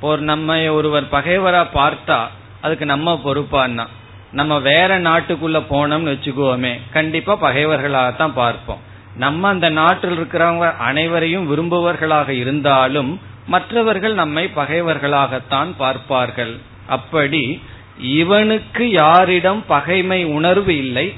[0.00, 2.26] ஒரு நம்ம ஒருவர் பகைவரா பார்த்தா
[2.60, 3.86] அதுக்கு நம்ம பொறுப்பான்னா.
[4.32, 8.92] நம்ம வேற நாட்டுக்குள்ள போனோம்னு வச்சுக்கோமே கண்டிப்பா பகைவர்களாகத்தான் பார்ப்போம்.
[9.16, 16.58] நம்ம அந்த நாட்டில் இருக்கிறவங்க அனைவரையும் விரும்புவர்களாக இருந்தாலும் மற்றவர்கள் நம்மை பகைவர்களாகத்தான் பார்ப்பார்கள்.
[16.86, 17.62] அப்படி
[17.98, 21.14] இவனுக்கு யாரிடம் பகைமை உணர்வு இல்லை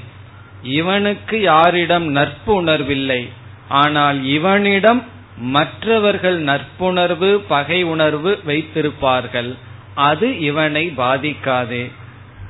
[0.61, 3.29] இவனுக்கு யாரிடம் நட்பு உணர்வில்லை.
[3.69, 5.03] ஆனால் இவனிடம்
[5.37, 9.55] மற்றவர்கள் நட்புணர்வு பகை உணர்வு வைத்திருப்பார்கள்.
[9.95, 11.91] அது இவனை பாதிக்காது.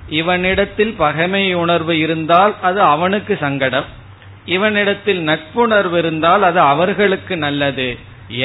[0.09, 3.85] இவனிடத்தில் பகைமை உணர்வு இருந்தால் அது அவனுக்கு சங்கடம்.
[4.47, 7.87] இவனிடத்தில் நட்புணர்வு இருந்தால் அது அவர்களுக்கு நல்லது.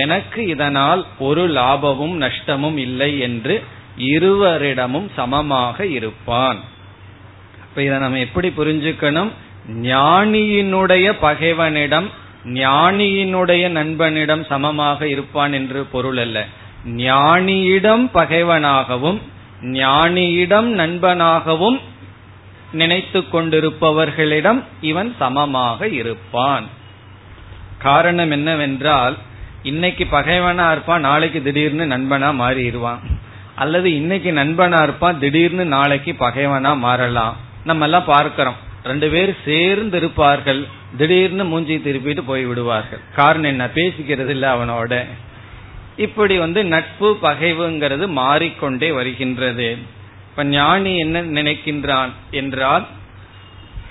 [0.01, 3.55] எனக்கு இதனால் ஒரு லாபமும் நஷ்டமும் இல்லை என்று
[3.97, 6.61] இருவரிடமும் சமமாக இருப்பான்.
[7.65, 9.31] இப்ப இதை நம்ம எப்படி புரிஞ்சுக்கணும்?
[9.83, 12.09] ஞானியினுடைய பகைவனிடம்
[12.45, 16.38] ஞானியினுடைய நண்பனிடம் சமமாக இருப்பான் என்று பொருள் அல்ல.
[16.87, 19.19] ஞானியிடம் பகைவனாகவும்
[19.62, 21.79] ஞானியிடம் நண்பனாகவும்
[22.72, 26.64] நினைத்து கொண்டிருப்பவர்களிடம் இவன் சமமாக இருப்பான்.
[27.78, 29.16] காரணம் என்னவென்றால்
[29.62, 32.98] இன்னைக்கு பகைவனா இருப்பான் நாளைக்கு திடீர்னு நண்பனா மாறிடுவான்.
[33.54, 37.37] அல்லது இன்னைக்கு நண்பனா இருப்பான் திடீர்னு நாளைக்கு பகைவனா மாறலாம்.
[37.64, 38.56] நம்ம எல்லாம் பார்க்கிறோம்.
[38.85, 42.98] ரெண்டு பேர் சேர்ந்து இருப்பார்கள் திடீர்னு மூஞ்சி திருப்பிட்டு போய் விடுவார்கள்.
[43.14, 43.66] காரணம் என்ன?
[43.66, 45.06] பேசிக்கிறது இல்ல அவனோட.
[45.96, 49.78] இப்படி வந்து நட்பு பகைவுங்கிறது மாறிக்கொண்டே வருகின்றது.
[50.33, 52.87] இப்ப ஞானி என்ன நினைக்கின்றான் என்றால்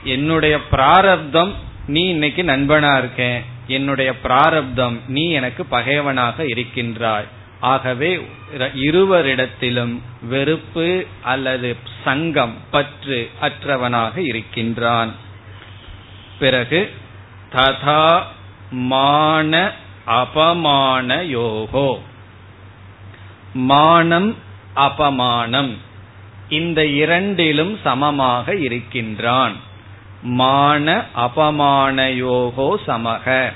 [0.04, 1.54] என்னுடைய பிராரப்தம்
[1.88, 7.27] நீ இன்னைக்கு நண்பனா இருக்கேன் என்னுடைய பிராரப்தம் நீ எனக்கு பகைவனாக இருக்கின்றாய்.
[7.60, 8.27] ஆகவே
[8.75, 9.99] இருவரிடத்திலும்
[10.30, 15.12] வெறுப்பு அல்லது சங்கம் பற்று அற்றவனாக இருக்கின்றான்.
[16.39, 16.93] பிறகு
[17.54, 18.21] ததா
[18.71, 19.71] மான
[20.06, 21.99] அபமான யோகோ.
[23.54, 24.36] மானம்
[24.75, 25.77] அபமானம்.
[26.51, 29.55] இந்த இரண்டிலும் சமமாக இருக்கின்றான்.
[30.21, 33.53] மான அபமானயோகோ சமக.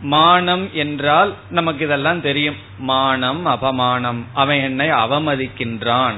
[0.00, 2.58] மானம் என்றால் நமக்கு இதெல்லாம் தெரியும்.
[2.78, 6.16] மானம் அபமானம் அவன் என்னை அவமதிக்கின்றான்.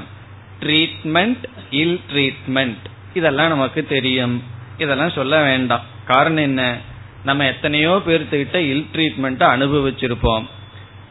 [0.59, 4.43] ட்ரீட்மெண்ட் இல் ட்ரீட்மெண்ட் இதெல்லாம் நமக்கு தெரியும்.
[4.77, 5.85] இதெல்லாம் சொல்ல வேண்டாம்.
[6.05, 6.77] காரணம் என்ன?
[7.23, 10.45] நம்ம எத்தனையோ பேர்த்துக்கிட்ட இல் ட்ரீட்மெண்ட் அனுபவிச்சிருப்போம்.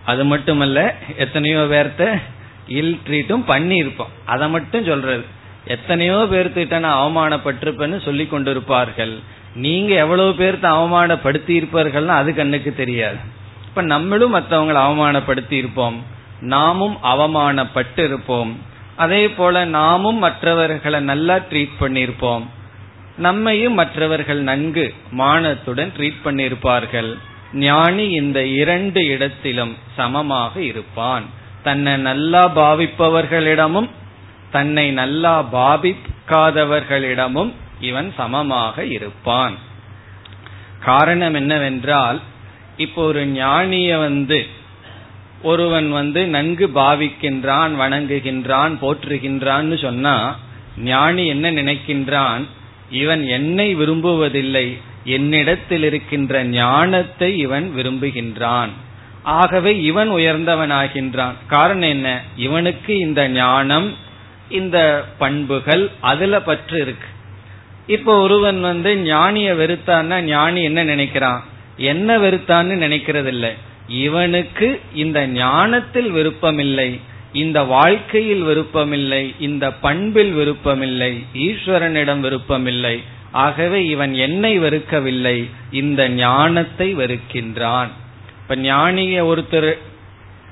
[0.04, 2.20] அது மட்டுமல்ல எத்தனையோ பேர்த்த
[2.66, 4.12] இல் ட்ரீட்டும் பண்ணியிருப்போம்.
[4.24, 5.24] அதை மட்டும் சொல்றது.
[5.64, 9.18] எத்தனையோ பேர்த்திட்ட நான் அவமானப்பட்டிருப்பேன்னு சொல்லி கொண்டிருப்பார்கள்.
[9.54, 13.16] நீங்க எவ்வளவு பேர்த்த அவமானப்படுத்தி இருப்பார்கள்னா அது கண்ணுக்கு தெரியாது.
[13.64, 16.04] இப்ப நம்மளும் மற்றவங்களை அவமானப்படுத்தி இருப்போம்
[16.40, 18.58] நாமும் அவமானப்பட்டு இருப்போம்
[18.96, 22.42] அதே போல நாமும் மற்றவர்களை நல்லா ட்ரீட் பண்ணியிருப்போம்.
[23.16, 27.14] நம்மையும் மற்றவர்கள் நன்கு மானத்துடன் ட்ரீட் பண்ணியிருப்பார்கள்.
[27.52, 31.24] ஞானி இந்த இரண்டு இடத்திலும் சமமாக இருப்பான்.
[31.62, 33.88] தன்னை நல்லா பாவிப்பவர்களிடமும்
[34.50, 39.56] தன்னை நல்லா பாவிக்காதவர்களிடமும் இவன் சமமாக இருப்பான்.
[40.84, 42.18] காரணம் என்னவென்றால்
[42.76, 44.38] இப்போ ஒரு ஞானிய வந்து
[45.42, 50.36] ஒருவன் வந்து நன்கு பாவிக்கின்றான் வணங்குகின்றான் போற்றுகின்றான்னு சொன்னா
[50.76, 52.42] ஞானி என்ன நினைக்கின்றான்?
[52.90, 54.66] இவன் என்னை விரும்புவதில்லை
[55.16, 58.72] என்னிடத்தில் இருக்கின்ற ஞானத்தை இவன் விரும்புகின்றான்.
[59.22, 61.32] ஆகவே இவன் உயர்ந்தவனாகின்றான்.
[61.46, 62.22] காரணம் என்ன?
[62.36, 63.96] இவனுக்கு இந்த ஞானம்
[64.48, 67.06] இந்த பண்புகள் அதுல பற்று இருக்கு.
[67.86, 71.40] இப்போ ஒருவன் வந்து ஞானிய வெறுத்தான்னா ஞானி என்ன நினைக்கிறான்?
[71.76, 73.52] என்ன வெறுத்தான்னு நினைக்கிறது இல்லை
[73.88, 77.00] இவனுக்கு இந்த ஞானத்தில் விருப்பமில்லை
[77.32, 83.02] இந்த வாழ்க்கையில் விருப்பமில்லை இந்த பண்பில் விருப்பமில்லை ஈஸ்வரனிடம் விருப்பமில்லை.
[83.30, 87.88] ஆகவே இவன் என்னை வெறுக்கவில்லை இந்த ஞானத்தை வெறுக்கின்றான்.
[88.50, 89.78] இப்ப ஞானிய ஒருத்தர்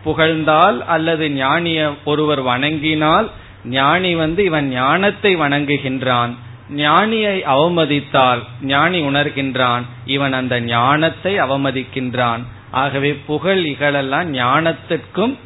[0.05, 3.31] புகழ்ந்தால் அல்லது ஞானிய ஒருவர் வணங்கினால்
[3.65, 6.35] ஞானி வந்து இவன் ஞானத்தை வணங்குகின்றான்.
[6.77, 9.83] ஞானியை அவமதித்தால் ஞானி உணர்கின்றான்.
[10.07, 12.43] இவன் அந்த ஞானத்தை அவமதிக்கின்றான்.
[12.71, 15.37] ஆகவே புகழ் இகழெல்லாம் ஞானத்திற்கும்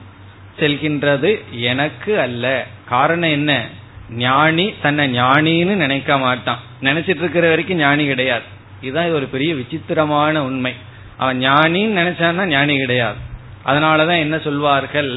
[0.58, 2.66] செல்கின்றது எனக்கு அல்ல.
[2.88, 3.66] காரணம் என்ன?
[4.10, 6.58] ஞானி தன்னை ஞானின்னு நினைக்க மாட்டான்.
[6.82, 8.44] நினைச்சிட்டு இருக்கிற வரைக்கும் ஞானி கிடையாது.
[8.80, 10.90] இதுதான் ஒரு பெரிய விசித்திரமான உண்மை.
[11.22, 13.20] அவன் ஞானின்னு நினைச்சான்னா ஞானி கிடையாது.
[13.66, 15.12] அதனாலதான் என்ன சொல்வார்கள்?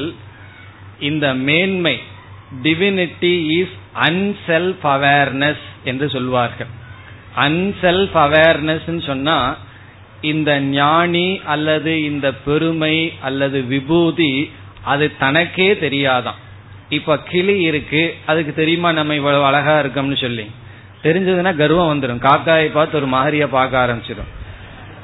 [1.00, 1.96] இந்த மேன்மை
[2.62, 6.70] டிவினிட்டி இஸ் அன்செல்ஃப் அவேர்னஸ் என்று சொல்வார்கள்.
[7.36, 9.38] அன்செல்ஃப் அவேர்னஸ் சொன்னா
[10.20, 14.50] இந்த ஞானி அல்லது இந்த பெருமை அல்லது விபூதி
[14.84, 16.40] அது தனக்கே தெரியாதான்.
[16.88, 20.46] இப்ப கிளி இருக்கு அதுக்கு தெரியுமா நம்ம இவ்வளவு அழகா இருக்கோம்னு சொல்லி?
[21.02, 24.30] தெரிஞ்சதுன்னா கர்வம் வந்துடும் காக்காயை பார்த்து ஒரு மாதிரிய பார்க்க ஆரம்பிச்சிடும்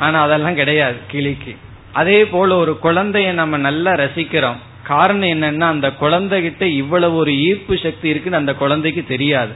[0.02, 1.52] ஆனா அதெல்லாம் கிடையாது கிளிக்கு.
[1.92, 4.60] அதே போல ஒரு குழந்தைய நம்ம நல்லா ரசிக்கிறோம்.
[4.82, 9.52] காரணம் என்னன்னா அந்த குழந்தைகிட்ட இவ்வளவு ஒரு ஈர்ப்பு சக்தி இருக்குன்னு அந்த குழந்தைக்கு தெரியாது.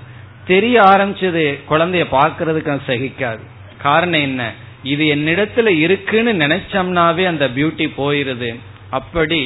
[0.46, 3.44] தெரிய ஆரம்பிச்சது குழந்தைய பாக்குறதுக்கு சகிக்காது.
[3.82, 4.52] காரணம் என்ன?
[4.82, 8.50] இது என்னிடத்துல இருக்குன்னு நினைச்சோம்னாவே அந்த பியூட்டி போயிருது.
[8.90, 9.42] அப்படி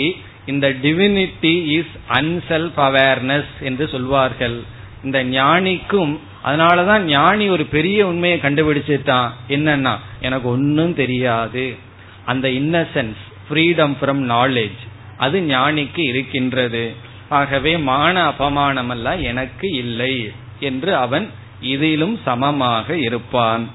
[0.46, 4.58] இந்த டிவினிட்டி இஸ் அன்செல்ஃப் அவேர்னஸ் என்று சொல்வார்கள்.
[5.04, 11.76] இந்த ஞானிக்கும் அதனாலதான் ஞானி ஒரு பெரிய உண்மையை கண்டுபிடிச்சிட்டான் என்னன்னா எனக்கு ஒன்னும் தெரியாது.
[12.24, 14.80] அந்த இன்னசென்ஸ் ஃப்ரீடம் ஃப்ரம் நாலேஜ்
[15.16, 16.94] அது ஞானிக்கு இருக்கின்றது.
[17.28, 23.68] ஆகவே மான அபமானம் அல்ல எனக்கு இல்லை என்று அவன் இதிலும் சமமாக இருப்பான்.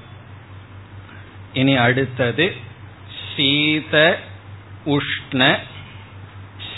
[1.52, 2.46] இனி அடுத்தது
[3.34, 4.18] சீத
[4.86, 5.58] உஷ்ண.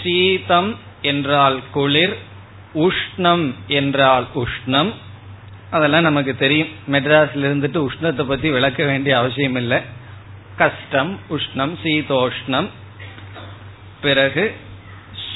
[0.03, 2.16] சீதம் என்றால் குளிர்
[2.74, 4.90] உஷ்ணம் என்றால் உஷ்ணம்.
[5.70, 6.68] அதெல்லாம் நமக்கு தெரியும்.
[6.90, 9.81] மெட்ராஸ்ல இருந்துட்டு உஷ்ணத்தை பத்தி விளக்க வேண்டிய அவசியம் இல்லை.
[10.57, 12.68] கஷ்டம் உஷ்ணம் சீதோஷ்ணம்.
[14.00, 14.57] பிறகு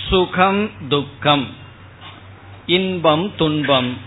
[0.08, 1.46] சுகம் துக்கம்.
[2.66, 3.98] இன்பம் துன்பம்.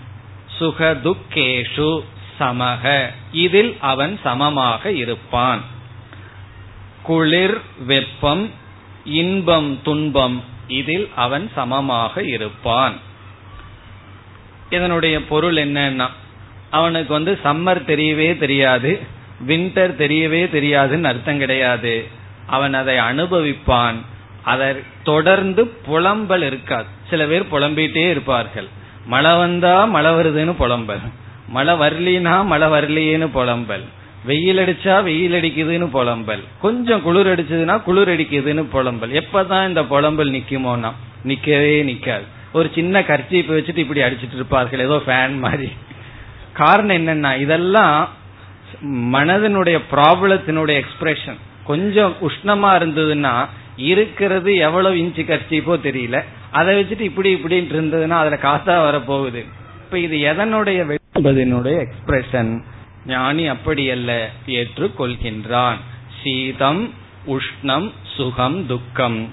[0.56, 2.04] சுக துக்கேஷு
[2.40, 3.06] சமக.
[3.32, 5.60] இதில் அவன் சமமாக இருப்பான்.
[7.02, 8.50] குளிர் வெப்பம்
[9.04, 10.44] இன்பம் துன்பம்.
[10.68, 12.96] இதில் அவன் சமமாக இருப்பான்.
[14.70, 16.06] இதனுடைய பொருள் என்னன்னா
[16.70, 19.00] அவனுக்கு வந்து சம்மர் தெரியவே தெரியாது
[19.46, 22.06] வின்டர் தெரியவே தெரியாதுன்னு அர்த்தம் கிடையாது.
[22.46, 23.94] அவன் அதை அனுபவிப்பான்.
[24.42, 26.84] அதை தொடர்ந்து புலம்பல் இருக்காது.
[27.10, 28.66] சில பேர் புலம்பிட்டே இருப்பார்கள்.
[29.06, 31.00] மழை வந்தா மழை வருதுன்னு புலம்பல்.
[31.48, 33.84] மழை வரலினா மழை வரலையேன்னு புலம்பல்.
[34.24, 36.42] வெயில் அடிச்சா வெயில் அடிக்குதுன்னு புலம்பல்.
[36.60, 39.22] கொஞ்சம் குளிர் அடிச்சதுன்னா குளிர் அடிக்குதுன்னு புலம்பல்.
[39.22, 40.92] எப்பதான் இந்த புலம்பல் நிக்குமோனா
[41.24, 42.26] நிக்கவே நிக்காது.
[42.52, 45.72] ஒரு சின்ன கர்ச்சீப்பை வச்சுட்டு இப்படி அடிச்சிட்டு இருப்பார்கள் ஏதோ ஃபேன் மாதிரி.
[46.52, 48.08] காரணம் என்னன்னா இதெல்லாம்
[49.12, 56.24] மனதனுடைய ப்ராப்ளத்தினுடைய எக்ஸ்பிரஷன் கொஞ்சம் உஷ்ணமா இருந்ததுன்னா இருக்கிறது எவ்வளவு இன்ச்சு கர்ச்சீப்போ தெரியல.
[56.50, 59.44] அதை வச்சுட்டு இப்படி இப்படின்ட்டு இருந்ததுன்னா அதுல காத்தா வரப்போகுது.
[59.84, 62.62] இப்ப இது எதனுடைய என்பதனுடைய எக்ஸ்பிரஷன்
[63.06, 65.76] ஞானி அப்படி அல்ல ஏற்றுக்கொள்கின்றான்.
[66.22, 66.92] சீதம்
[67.26, 69.28] உஷ்ணம் சுகம் துக்கம்.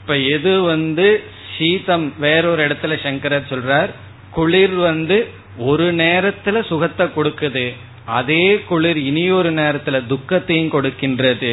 [0.00, 1.22] இப்ப எது வந்து
[1.58, 3.90] சீதம் வேறொரு இடத்துல சங்கரர் சொல்றார்
[4.30, 7.66] குளிர் வந்து ஒரு நேரத்துல சுகத்தை கொடுக்குது
[8.06, 11.52] அதே குளிர் இனியொரு நேரத்துல துக்கத்தையும் கொடுக்கின்றது.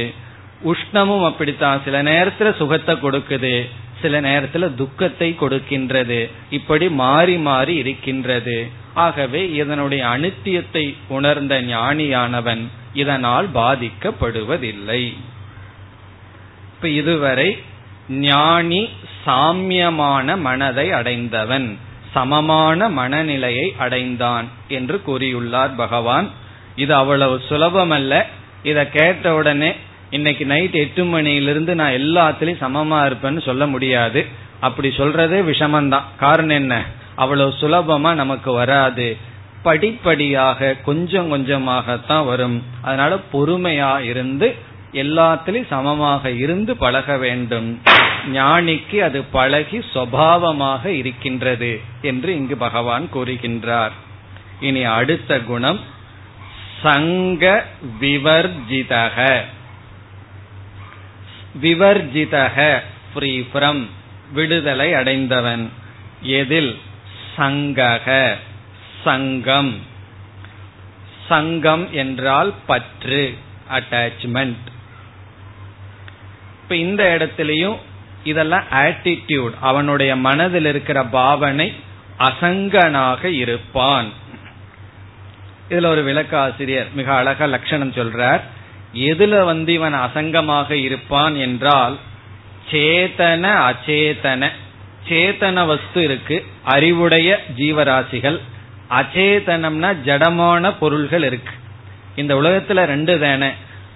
[0.65, 3.53] உஷ்ணமும் அப்படித்தான் சில நேரத்துல சுகத்தை கொடுக்குது
[4.01, 6.29] சில நேரத்துல துக்கத்தை கொடுக்கின்றது.
[6.49, 8.67] இப்படி மாறி மாறி இருக்கின்றது.
[8.93, 15.03] ஆகவே இதனுடைய அனித்தியத்தை உணர்ந்த ஞானியானவன் இதனால் பாதிக்கப்படுவதில்லை.
[16.73, 17.49] இப்ப இதுவரை
[18.09, 18.89] ஞானி
[19.25, 21.77] சாமியமான மனதை அடைந்தவன்
[22.11, 26.29] சமமான மனநிலையை அடைந்தான் என்று கூறியுள்ளார் பகவான்.
[26.75, 28.23] இது அவ்வளவு சுலபமல்ல.
[28.63, 29.75] இதை கேட்ட உடனே
[30.09, 34.25] இன்னைக்கு நைட் எட்டு மணியிலிருந்து நான் எல்லாத்துலயும் சமமா இருப்பேன்னு சொல்ல முடியாது.
[34.59, 36.85] அப்படி சொல்றதே விஷமந்தான் காரணம் என்ன?
[37.15, 39.17] அவ்வளவு சுலபமா நமக்கு வராது.
[39.63, 42.63] படிப்படியாக கொஞ்சம் கொஞ்சமாகத்தான் வரும்.
[42.81, 44.55] அதனால பொறுமையா இருந்து
[44.93, 47.81] எல்லாத்திலையும் சமமாக இருந்து பழக வேண்டும்.
[48.33, 53.91] ஞானிக்கு அது பழகி சுவாவமாக இருக்கின்றது என்று இங்கு பகவான் கூறுகின்றார்.
[54.59, 55.79] இனி அடுத்த குணம்
[56.81, 57.65] சங்க
[58.01, 59.41] விவர்ஜிதக.
[61.61, 62.79] விவர்ஜிதக
[63.13, 63.85] ஃப்ரீ ஃப்ரம்
[64.33, 65.69] விடுதலை அடைந்தவன்.
[66.21, 66.77] எதில்?
[67.37, 68.35] சங்கக
[69.03, 69.79] சங்கம்.
[71.27, 73.37] சங்கம் என்றால் பற்று
[73.71, 74.69] அட்டாச்மெண்ட்
[76.71, 77.77] இப்ப இந்த இடத்திலையும்
[78.23, 81.73] இதெல்லாம் ஆட்டிடியூட் அவனுடைய மனதில் இருக்கிற பாவனை
[82.19, 84.09] அசங்கனாக இருப்பான்.
[85.69, 88.41] இதுல ஒரு விளக்காசிரியர் மிக அழகா லட்சணம் சொல்றார்.
[88.95, 91.97] எதுல வந்து இவன் அசங்கமாக இருப்பான் என்றால்
[92.71, 94.49] சேதன அச்சேதன
[95.09, 98.39] சேத்தன வஸ்து இருக்கு அறிவுடைய ஜீவராசிகள்.
[98.89, 101.53] அச்சேதனம்னா ஜடமான பொருள்கள் இருக்கு.
[102.15, 103.49] இந்த உலகத்துல ரெண்டு தானே.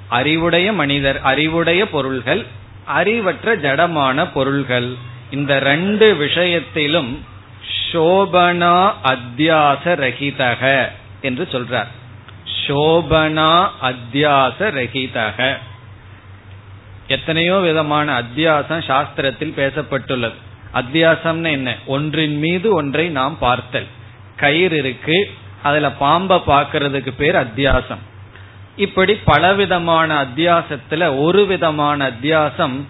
[0.09, 4.93] அறிவுடைய மனிதர் அறிவுடைய பொருள்கள் அறிவற்ற ஜடமான பொருள்கள்.
[5.31, 7.25] இந்த ரெண்டு விஷயத்திலும்
[7.91, 10.89] சோபனா அத்தியாச ரகிதக
[11.21, 11.87] என்று சொல்றார்.
[12.67, 15.57] சோபனா அத்தியாச ரகிதக
[17.07, 20.33] எத்தனையோ விதமான அத்தியாசம் சாஸ்திரத்தில் பேசப்பட்டுள்ளது.
[20.73, 21.75] அத்தியாசம்னு என்ன?
[21.85, 23.85] ஒன்றின் மீது ஒன்றை நாம் பார்த்தல்.
[24.35, 25.31] கயிறு இருக்கு
[25.63, 28.03] அதுல பாம்ப பாக்குறதுக்கு பேர் அத்தியாசம்.
[28.75, 32.81] இப்படி பலவிதமான அத்தியாசத்துல ஒரு விதமான அத்தியாசம்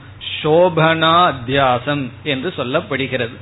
[0.41, 3.36] சோபனா அத்தியாசம் என்று சொல்லப்படுகிறது.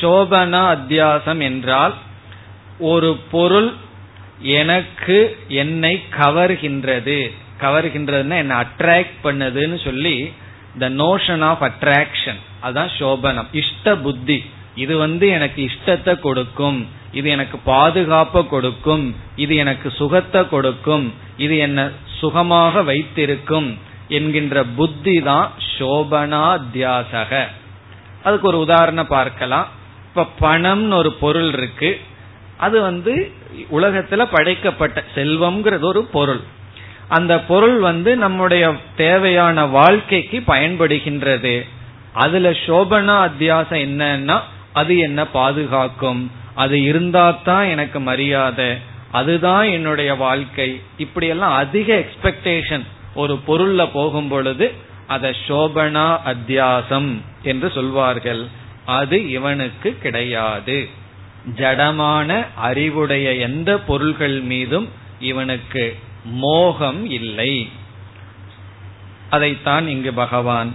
[0.00, 1.94] சோபனா அத்தியாசம் என்றால்
[2.78, 3.72] ஒரு பொருள்
[4.40, 7.30] எனக்கு என்னை கவர்கின்றது.
[7.60, 10.32] கவர்கின்றதுன்னா என்னை அட்ராக்ட் பண்ணுதுன்னு சொல்லி
[10.78, 13.46] த நோஷன் ஆஃப் அட்ராக்ஷன் அதான் சோபனம்.
[13.52, 14.44] இஷ்ட புத்தி.
[14.74, 16.88] இது வந்து எனக்கு இஷ்டத்தை கொடுக்கும்.
[17.12, 19.16] இது எனக்கு பாதுகாப்பை கொடுக்கும்.
[19.36, 21.12] இது எனக்கு சுகத்தை கொடுக்கும்.
[21.36, 23.78] இது என்ன சுகமாக வைத்திருக்கும்
[24.08, 27.46] என்கின்ற புத்தி தான் சோபனாத்தியாசக
[28.22, 29.68] அதுக்கு ஒரு உதாரணம் பார்க்கலாம்.
[30.08, 32.00] இப்ப பணம்னு ஒரு பொருள் இருக்கு.
[32.56, 33.32] அது வந்து
[33.70, 36.40] உலகத்துல படைக்கப்பட்ட செல்வம்ங்கிறது ஒரு பொருள்.
[37.08, 41.66] அந்த பொருள் வந்து நம்முடைய தேவையான வாழ்க்கைக்கு பயன்படுகின்றது.
[42.12, 44.40] அதுல சோபனா அத்தியாசம் என்னன்னா
[44.72, 46.30] அது என்ன பாதுகாக்கும்?
[46.54, 48.76] அது இருந்தாதான் எனக்கு மரியாதை.
[49.10, 50.80] அதுதான் என்னுடைய வாழ்க்கை.
[50.96, 54.72] இப்படியெல்லாம் அதிக எக்ஸ்பெக்டேஷன் ஒரு பொருள்ல போகும் பொழுது
[55.06, 58.46] அதை சோபனா அத்தியாசம் என்று சொல்வார்கள்.
[58.84, 60.88] அது இவனுக்கு கிடையாது.
[61.56, 64.88] ஜடமான அறிவுடைய எந்த பொருள்கள் மீதும்
[65.20, 67.68] இவனுக்கு மோகம் இல்லை.
[69.30, 70.74] அதைத்தான் இங்கு பகவான்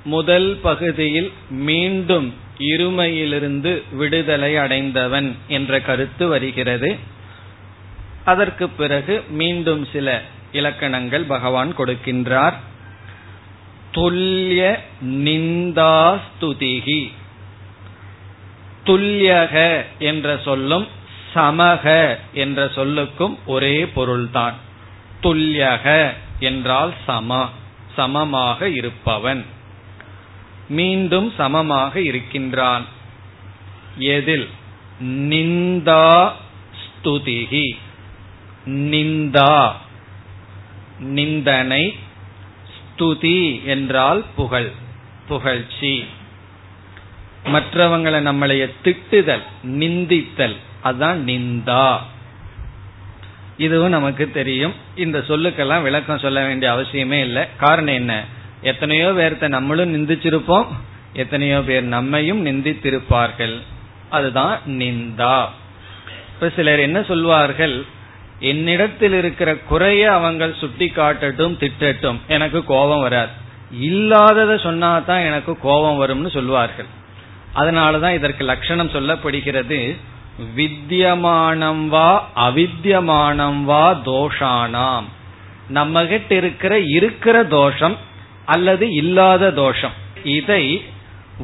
[0.05, 1.29] முதல் பகுதியில்
[1.65, 2.27] மீண்டும்
[2.65, 6.91] இருமையிலிருந்து விடுதலை அடைந்தவன் என்ற கருத்து வருகிறது
[8.23, 10.21] அதற்கு பிறகு மீண்டும் சில
[10.51, 12.57] இலக்கணங்கள் பகவான் கொடுக்கின்றார்
[13.92, 17.12] துல்லிய நிந்தாஸ்துதிகி
[18.86, 20.86] துல்லியக என்ற சொல்லும்
[21.34, 24.54] சமக என்ற சொல்லுக்கும் ஒரே பொருள்தான்.
[25.22, 27.48] துல்லியக என்றால் சம
[27.96, 29.44] சமமாக இருப்பவன்.
[30.68, 32.84] மீண்டும் சமமாக இருக்கின்றான்.
[33.98, 34.48] எதில்?
[35.04, 36.32] நிந்தா
[36.80, 37.76] ஸ்துதிகி
[38.66, 39.72] நிந்தா
[40.98, 41.96] நிந்தனை
[43.00, 44.70] ஸ்துதி என்றால் புகழ்
[45.28, 46.04] புகழ்ச்சி.
[47.44, 51.98] மற்றவங்களை நம்மளைய திட்டுதல் நிந்தித்தல் அதுதான் நிந்தா.
[53.56, 54.72] இதுவும் நமக்கு தெரியும்.
[54.96, 57.46] இந்த சொல்லுக்கெல்லாம் விளக்கம் சொல்ல வேண்டிய அவசியமே இல்லை.
[57.56, 58.24] காரணம் என்ன?
[58.62, 60.66] எத்தனையோ பேர்த்த நம்மளும் நிந்திச்சிருப்போம்.
[61.12, 63.60] எத்தனையோ பேர் நம்மையும் நிந்தித்திருப்பார்கள்.
[64.10, 65.48] அதுதான் நிந்தா.
[66.34, 67.84] இப்ப சிலர் என்ன சொல்வார்கள்?
[68.40, 72.18] என்னிடத்தில் இருக்கிற குறைய அவங்க சுட்டி காட்டட்டும் திட்டட்டும்.
[72.28, 73.30] எனக்கு கோபம் வராது.
[73.80, 76.86] இல்லாததை சொன்னாதான் எனக்கு கோபம் வரும்னு சொல்லுவார்கள்.
[77.54, 79.96] அதனாலதான் இதற்கு லட்சணம் சொல்லப்படுகிறது
[80.56, 85.04] வித்தியமானம் வா அவித்தியமானம் வா தோஷானாம்.
[85.68, 87.96] நம்ம கிட்ட இருக்கிற இருக்கிற தோஷம்
[88.46, 89.92] அல்லது இல்லாத தோஷம்.
[90.24, 90.84] இதை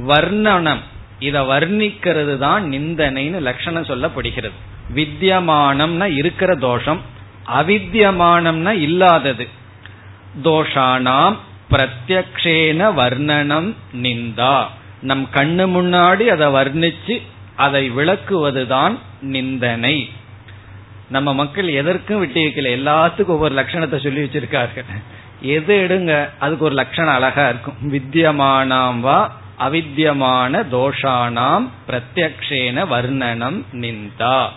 [0.06, 0.80] வர்ணனம்
[1.18, 4.56] இத வர்ணிக்கிறது தான் நிந்தனைன்னு லட்சணம் சொல்லப்படுகிறது.
[4.94, 7.00] வித்தியமானம்னா இருக்கிற தோஷம்
[7.46, 9.48] அவித்தியமானம்னா இல்லாதது.
[10.44, 11.36] தோஷானாம்
[11.70, 14.64] பிரத்யக்ஷேன வர்ணனம் நிந்தா.
[15.00, 17.22] நம் கண்ணு முன்னாடி அதை வர்ணிச்சு
[17.56, 20.10] அதை விளக்குவதுதான் நிந்தனை.
[21.08, 22.66] நம்ம மக்கள் எதற்கும் விட்டு வைக்கல.
[22.66, 24.84] எல்லாத்துக்கும் ஒவ்வொரு லட்சணத்தை சொல்லி வச்சிருக்கார்கள்.
[25.40, 27.74] எது எடுங்க அதுக்கு ஒரு லட்சணம் அழகா இருக்கும்.
[27.82, 34.48] வித்தியமானாம் வா அவித்தியமான தோஷானாம் பிரத்யக்ஷேன வர்ணனம் நிந்தா.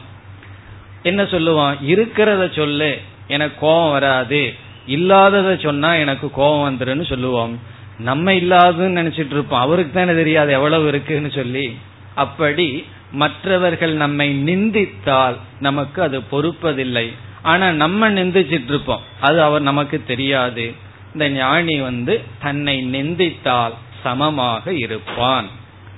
[1.04, 1.76] என்ன சொல்லுவான்?
[1.88, 4.54] இருக்கிறத சொல்லு எனக்கு கோபம் வராது.
[4.86, 7.60] இல்லாதத சொன்னா எனக்கு கோபம் வந்துருன்னு சொல்லுவோம்.
[8.00, 9.60] நம்ம இல்லாததுன்னு நினைச்சிட்டு இருப்போம்.
[9.60, 11.78] அவருக்கு தானே தெரியாது எவ்வளவு இருக்குன்னு சொல்லி.
[12.16, 17.14] அப்படி மற்றவர்கள் நம்மை நிந்தித்தால் நமக்கு அது பொறுப்பதில்லை.
[17.42, 19.02] ஆனா நம்ம நிந்திச்சிட்டு இருப்போம்.
[19.20, 20.74] அது அவர் நமக்கு தெரியாது.
[21.14, 23.74] இந்த ஞானி வந்து தன்னை நிந்தித்தால்
[24.04, 25.48] சமமாக இருப்பான்.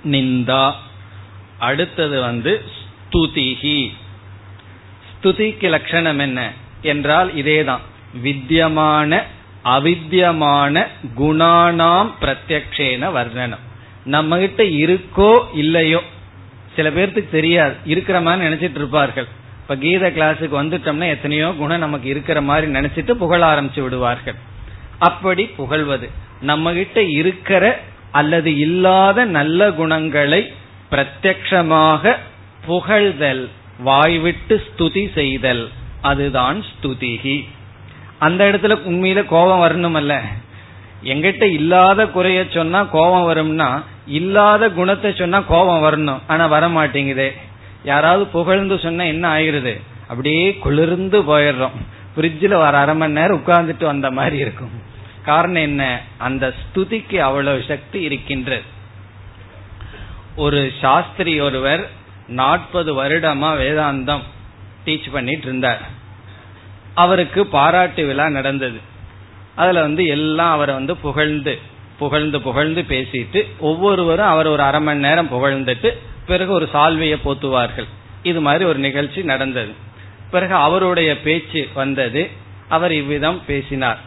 [0.05, 0.71] நிந்தா.
[1.59, 2.61] அடுத்தது வந்து
[3.11, 3.91] ஸ்துதிகி
[5.21, 6.51] ஸ்துதிக்கு லட்சணம் என்ன
[6.81, 7.79] என்றால் இதேதான்.
[8.21, 9.25] வித்தியமான
[9.63, 13.63] அவித்தியமான குணானாம் பிரத்யக்ஷேன வர்ணனம்.
[14.05, 16.01] நம்ம கிட்ட இருக்கோ இல்லையோ?
[16.75, 17.75] சில பேர்த்துக்கு தெரியாது.
[17.85, 19.27] இருக்கிற மாதிரி நினைச்சிட்டு இருப்பார்கள்.
[19.61, 24.35] இப்ப கீத கிளாஸுக்கு வந்துட்டோம்னா எத்தனையோ குணம் நமக்கு இருக்கிற மாதிரி நினைச்சிட்டு புகழ ஆரம்பிச்சு விடுவார்கள்.
[24.99, 26.09] அப்படி புகழ்வது.
[26.41, 27.79] நம்ம கிட்ட இருக்கிற
[28.11, 30.53] அல்லது இல்லாத நல்ல குணங்களை
[30.91, 32.15] பிரத்யக்ஷமாக
[32.67, 33.49] புகழ்தல்.
[33.83, 35.69] வாய்விட்டு ஸ்துதி செய்தல்
[36.01, 37.47] அதுதான் ஸ்துதிகி
[38.19, 40.21] அந்த இடத்துல உண்மையில கோபம் வரணும் அல்ல
[41.03, 46.19] எங்கிட்ட இல்லாத குறைய சொன்னா கோபம் வரும்னா இல்லாத குணத்தை சொன்னா கோபம் வரணும்.
[46.27, 47.29] ஆனா வர மாட்டேங்குதே
[47.83, 51.77] யாராவது புகழ்ந்து சொன்னா என்ன ஆயிருது அப்படியே குளிர்ந்து போயிடுறோம்.
[52.15, 54.73] பிரிட்ஜில் வர அரை மணி நேரம் உட்கார்ந்துட்டு வந்த மாதிரி இருக்கும்.
[55.25, 56.01] காரணம் என்ன?
[56.17, 58.63] அந்த ஸ்துதிக்கு அவ்வளவு சக்தி இருக்கின்றது.
[60.35, 61.89] ஒரு சாஸ்திரி ஒருவர்
[62.31, 64.21] நாற்பது வருடமா வேதாந்தம்
[64.85, 65.81] டீச் பண்ணிட்டு இருந்தார்.
[66.93, 68.79] அவருக்கு பாராட்டு விழா நடந்தது.
[69.55, 71.59] அதுல வந்து எல்லாம் அவரை வந்து புகழ்ந்து
[71.99, 75.89] புகழ்ந்து புகழ்ந்து பேசிட்டு ஒவ்வொருவரும் அவர் ஒரு அரை மணி நேரம் புகழ்ந்துட்டு
[76.25, 77.87] பிறகு ஒரு சால்வையை போத்துவார்கள்.
[78.23, 79.73] இது மாதிரி ஒரு நிகழ்ச்சி நடந்தது.
[80.31, 82.29] பிறகு அவருடைய பேச்சு வந்தது.
[82.67, 83.97] அவர் இவ்விதம் பேசினார்.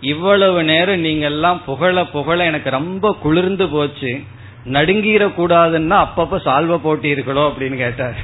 [0.00, 4.20] இவ்வளவு நேரம் நீங்க எல்லாம் புகழ புகழ எனக்கு ரொம்ப குளிர்ந்து போச்சு.
[4.66, 8.16] நடுங்கிற கூடாதுன்னா அப்பப்ப சால்வ போட்டீர்களோ அப்படின்னு கேட்டார்.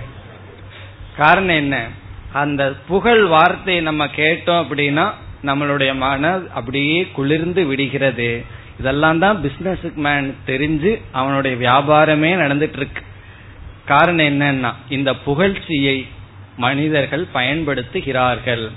[1.16, 1.86] காரணம் என்ன?
[2.32, 5.10] அந்த புகழ் வார்த்தையை நம்ம கேட்டோம் அப்படின்னா
[5.44, 8.44] நம்மளுடைய மன அப்படியே குளிர்ந்து விடுகிறது.
[8.80, 13.02] இதெல்லாம் தான் பிசினஸ் மேன் தெரிஞ்சு அவனுடைய வியாபாரமே நடந்துட்டு இருக்கு
[13.86, 16.06] காரணம் என்னன்னா இந்த புகழ்ச்சியை
[16.56, 18.70] மனிதர்கள் பயன்படுத்துகிறார்கள்.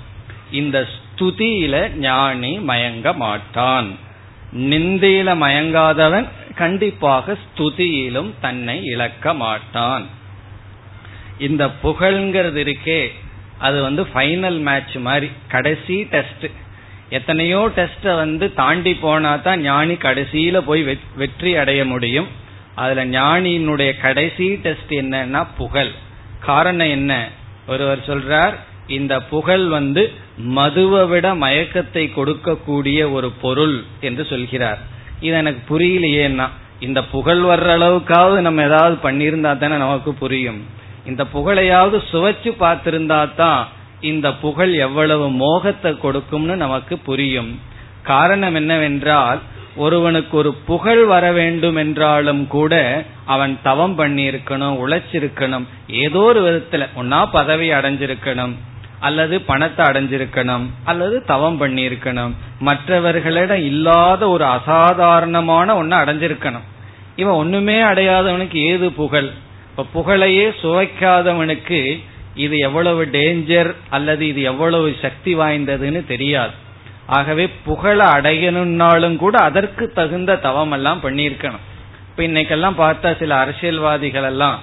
[0.50, 4.10] இந்த ஸ்துதியில ஞானி மயங்க மாட்டான்.
[4.56, 10.06] நிந்தையில மயங்காதவன் கண்டிப்பாக ஸ்துதியிலும் தன்னை இழக்க மாட்டான்.
[11.38, 13.08] இந்த புகழ்ங்கிறது இருக்கே
[13.58, 16.46] அது வந்து ஃபைனல் மேட்ச் மாதிரி கடைசி டெஸ்ட்
[17.08, 22.28] எத்தனையோ டெஸ்ட வந்து தாண்டி போனா தான் ஞானி கடைசியில போய் வெற்றி அடைய முடியும்.
[22.74, 25.90] அதுல ஞானியினுடைய கடைசி டெஸ்ட் என்னன்னா புகழ்.
[26.40, 27.28] காரணம் என்ன?
[27.66, 28.54] ஒருவர் சொல்றார்
[28.86, 34.78] இந்த புகழ் வந்து மதுவை விட மயக்கத்தை கொடுக்கக்கூடிய ஒரு பொருள் என்று சொல்கிறார்.
[35.20, 36.46] இது எனக்கு புரியலையேன்னா
[36.80, 40.60] இந்த புகழ் வர்ற அளவுக்காவது நம்ம ஏதாவது பண்ணியிருந்தா தானே நமக்கு புரியும்.
[41.06, 43.68] இந்த புகழையாவது சுவைச்சு பார்த்திருந்தா தான்
[44.00, 47.58] இந்த புகழ் எவ்வளவு மோகத்தை கொடுக்கும்னு நமக்கு புரியும்.
[48.02, 49.40] காரணம் என்னவென்றால்
[49.76, 57.26] ஒருவனுக்கு ஒரு புகழ் வர வேண்டும் என்றாலும் கூட அவன் தவம் பண்ணியிருக்கணும் உழைச்சிருக்கணும் ஏதோ ஒரு விதத்துல ஒன்னா
[57.30, 58.54] பதவி அடைஞ்சிருக்கணும்.
[59.02, 62.32] அல்லது பணத்தை அடைஞ்சிருக்கணும் அல்லது தவம் பண்ணியிருக்கணும்.
[62.58, 66.66] மற்றவர்களிடம் இல்லாத ஒரு அசாதாரணமான ஒன்னு அடைஞ்சிருக்கணும்.
[67.16, 69.30] இவன் ஒண்ணுமே அடையாதவனுக்கு ஏது புகழ்?
[69.70, 71.80] இப்ப புகழையே சுவைக்காதவனுக்கு
[72.34, 76.54] இது எவ்வளவு டேஞ்சர் அல்லது இது எவ்வளவு சக்தி வாய்ந்ததுன்னு தெரியாது.
[77.06, 81.64] ஆகவே புகழ அடையணும்னாலும் கூட அதற்கு தகுந்த தவம் எல்லாம் பண்ணியிருக்கணும்.
[82.10, 84.58] இப்ப இன்னைக்கெல்லாம் பார்த்தா சில அரசியல்வாதிகள் எல்லாம்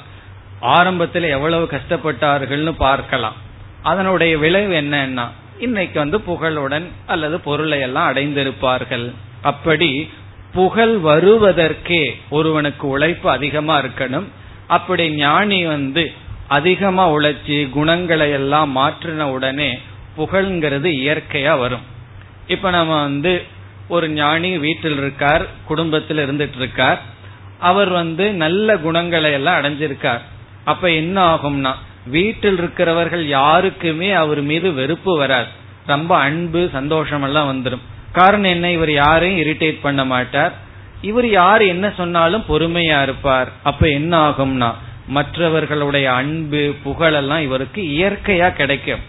[0.77, 3.37] ஆரம்பத்தில் எவ்வளவு கஷ்டப்பட்டார்கள்னு பார்க்கலாம்.
[3.81, 5.27] அதனுடைய விளைவு என்னன்னா
[5.59, 9.13] இன்னைக்கு வந்து புகழுடன் அல்லது பொருளை எல்லாம் அடைந்திருப்பார்கள்.
[9.41, 10.09] அப்படி
[10.53, 14.23] புகழ் வருவதற்கே ஒருவனுக்கு உழைப்பு அதிகமா இருக்கணும்.
[14.67, 16.13] அப்படி ஞானி வந்து
[16.47, 19.79] அதிகமா உழைச்சி குணங்களை எல்லாம் மாற்றின உடனே
[20.17, 21.81] புகழ்ங்கிறது இயற்கையா வரும்.
[22.47, 23.43] இப்ப நம்ம வந்து
[23.87, 27.01] ஒரு ஞானி வீட்டில் இருக்கார் குடும்பத்தில் இருந்துட்டு இருக்கார்.
[27.59, 30.21] அவர் வந்து நல்ல குணங்களை எல்லாம் அடைஞ்சிருக்கார்.
[30.65, 31.75] அப்ப என்ன ஆகும்னா
[32.05, 35.47] வீட்டில் இருக்கிறவர்கள் யாருக்குமே அவர் மீது வெறுப்பு வராது.
[35.85, 37.79] ரொம்ப அன்பு சந்தோஷம் எல்லாம் வந்துடும்
[38.11, 38.71] காரணம் என்ன?
[38.71, 40.53] இவர் யாரையும் இரிட்டேட் பண்ண மாட்டார்.
[41.01, 43.51] இவர் யார் என்ன சொன்னாலும் பொறுமையா இருப்பார்.
[43.63, 44.73] அப்ப என்ன ஆகும்னா
[45.07, 48.99] மற்றவர்களுடைய அன்பு புகழெல்லாம் இவருக்கு இயற்கையா கிடைக்கும்.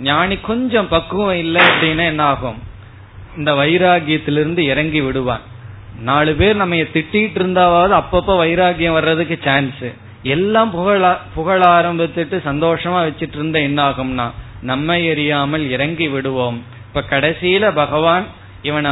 [0.00, 2.62] ஞானி கொஞ்சம் பக்குவம் இல்லை அப்படின்னா என்ன ஆகும்?
[3.36, 5.40] இந்த வைராகியத்திலிருந்து இறங்கி விடுவான்.
[6.00, 9.84] நாலு பேர் நம்ம திட்டிட்டு இருந்தாவது அப்பப்ப வைராகியம் வர்றதுக்கு சான்ஸ்
[10.22, 16.62] எல்லாம் புகழ புகழ ஆரம்பித்துட்டு சந்தோஷமா வச்சிட்டு இருந்த என்ன ஆகும்னா நம்மை எரியாமல் இறங்கி விடுவோம்.
[16.86, 18.24] இப்ப கடைசியில பகவான்
[18.62, 18.90] இவனை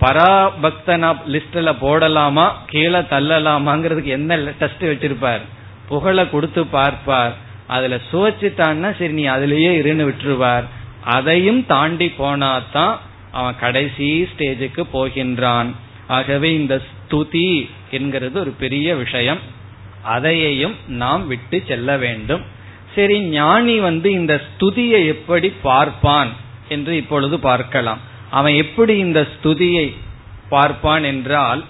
[0.00, 5.40] பராபக்தனா லிஸ்ட்ல போடலாமா கீழே தள்ளலாமாங்கிறதுக்கு என்ன டெஸ்ட் வச்சிருப்பார்?
[5.88, 7.34] புகழ கொடுத்து பார்ப்பார்.
[7.66, 10.64] அதுல சுவைச்சிட்டான்னா சரி நீ அதுலயே இருன்னு விட்டுருவார்.
[11.04, 12.96] அதையும் தாண்டி போனாதான்
[13.32, 15.66] அவன் கடைசி ஸ்டேஜுக்கு போகின்றான்.
[16.06, 19.38] ஆகவே இந்த ஸ்துதி என்கிறது ஒரு பெரிய விஷயம்.
[20.02, 22.44] அதையையும் நாம் விட்டு செல்ல வேண்டும்.
[22.94, 26.30] சரி ஞானி வந்து இந்த ஸ்துதியை எப்படி பார்ப்பான்
[26.68, 28.00] என்று இப்பொழுது பார்க்கலாம்.
[28.30, 29.94] அவன் எப்படி இந்த ஸ்துதியை
[30.48, 31.64] பார்ப்பான் என்றால்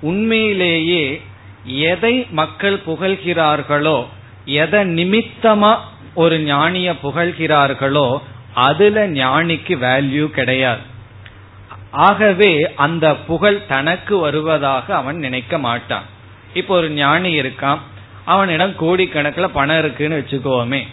[0.00, 1.20] உண்மையிலேயே
[1.64, 4.06] எதை மக்கள் புகழ்கிறார்களோ
[4.44, 5.76] எதை நிமித்தமா
[6.14, 8.18] ஒரு ஞானிய புகழ்கிறார்களோ
[8.54, 10.80] அதுல ஞானிக்கு வேல்யூ கிடையாது.
[11.90, 16.04] ஆகவே அந்த புகழ் தனக்கு வருவதாக அவன் நினைக்க மாட்டான்.
[16.54, 17.78] இப்போ ஒரு ஞானி இருக்கான்.
[18.24, 20.86] அவனிடம் கோடிக்கணக்கில் பணம் இருக்குன்னு வச்சுக்கோமே.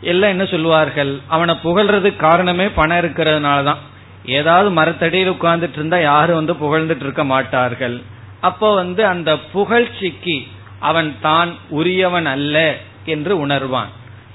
[0.00, 1.20] எல்லாம் என்ன சொல்லுவார்கள்?
[1.26, 3.78] அவனை புகழ்றதுக்கு காரணமே பணம் இருக்கிறதுனால தான்.
[4.24, 8.02] ஏதாவது மரத்தடியில் உட்கார்ந்துட்டு இருந்தா யாரும் வந்து புகழ்ந்துட்டு இருக்க மாட்டார்கள்.
[8.40, 10.46] அப்போ வந்து அந்த புகழ்ச்சிக்கு
[10.80, 13.86] அவன் தான் உரியவன் அல்ல என்று உணர்வான்.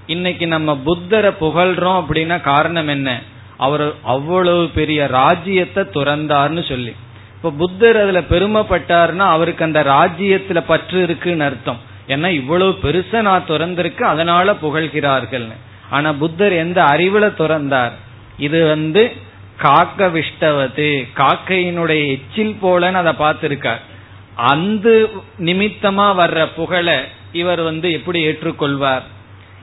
[0.06, 3.22] இன்னைக்கு நம்ம புத்தரை புகழ்றோம் அப்படின்னா காரணம் என்ன?
[3.58, 6.95] அவர் அவ்வளவு பெரிய ராஜ்யத்தை துறந்தார்னு சொல்லி.
[7.42, 11.80] இப்ப புத்தர் அதுல பெருமைப்பட்டார்னா அவருக்கு அந்த ராஜ்யத்துல பற்று இருக்குன்னு அர்த்தம்.
[12.08, 15.48] ஏன்னா இவ்வளவு பெருசா நான் துறந்திருக்கு அதனால புகழ்கிறார்கள்
[15.89, 17.96] ஆனா புத்தர் எந்த அறிவுல துறந்தார்?
[18.38, 19.04] இது வந்து
[19.58, 20.89] காக்க விஷ்டவது
[21.22, 23.82] காக்கையினுடைய எச்சில் போலன்னு அதை பார்த்திருக்கார்.
[24.36, 24.88] அந்த
[25.39, 26.88] நிமித்தமா வர்ற புகழ
[27.32, 29.06] இவர் வந்து எப்படி ஏற்றுக்கொள்வார்?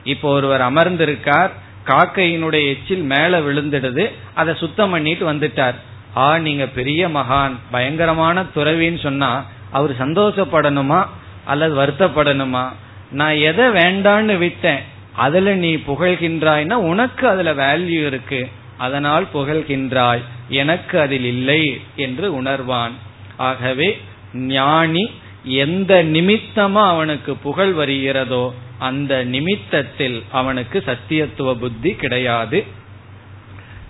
[0.03, 1.53] இப்போ ஒருவர் அமர்ந்திருக்கார்
[1.85, 5.79] காக்கையினுடைய எச்சில் மேல விழுந்துடுது அதை சுத்தம் பண்ணிட்டு வந்துட்டார்.
[6.17, 11.05] ஆ நீங்க பெரிய மகான் பயங்கரமான துறவின்னு சொன்னா அவர் சந்தோஷப்படணுமா?
[11.45, 12.67] அல்லது வருத்தப்படணுமா?
[13.11, 14.79] நான் எதை வேண்டான்னு விட்டேன்
[15.15, 18.49] அதுல நீ புகழ்கின்றாய்னா உனக்கு அதுல வேல்யூ இருக்கு.
[18.77, 22.91] அதனால் புகழ்கின்றாய் எனக்கு அதில் இல்லை என்று உணர்வான்.
[23.37, 24.01] ஆகவே
[24.33, 25.11] ஞானி
[25.43, 32.65] எந்த நிமித்தமா அவனுக்கு புகழ் வருகிறதோ அந்த நிமித்தத்தில் அவனுக்கு சத்தியத்துவ புத்தி கிடையாது.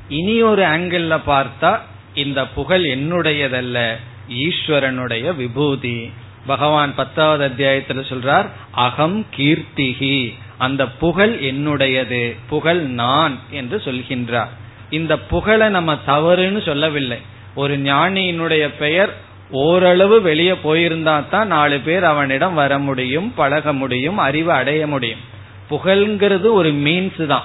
[0.10, 1.80] இனி ஒரு ஆங்கிள் பார்த்தா
[2.14, 3.96] இந்த புகழ் என்னுடையதல்ல
[4.30, 6.12] ஈஸ்வரனுடைய விபூதி.
[6.46, 10.36] பகவான் பத்தாவது அத்தியாயத்துல சொல்றார் அகம் கீர்த்திகி.
[10.58, 14.48] அந்த புகழ் என்னுடையது புகழ் நான் என்று சொல்கின்றார்.
[14.90, 17.18] இந்த புகழை நம்ம தவறுன்னு சொல்லவில்லை.
[17.56, 19.14] ஒரு ஞானியினுடைய பெயர்
[19.52, 25.20] ஓரளவு வெளியே போயிருந்தா தான் நாலு பேர் அவனிடம் வர முடியும் பழக முடியும் அறிவு அடைய முடியும்.
[25.70, 27.44] புகழ்ங்கிறது ஒரு மீன்ஸ் தான்.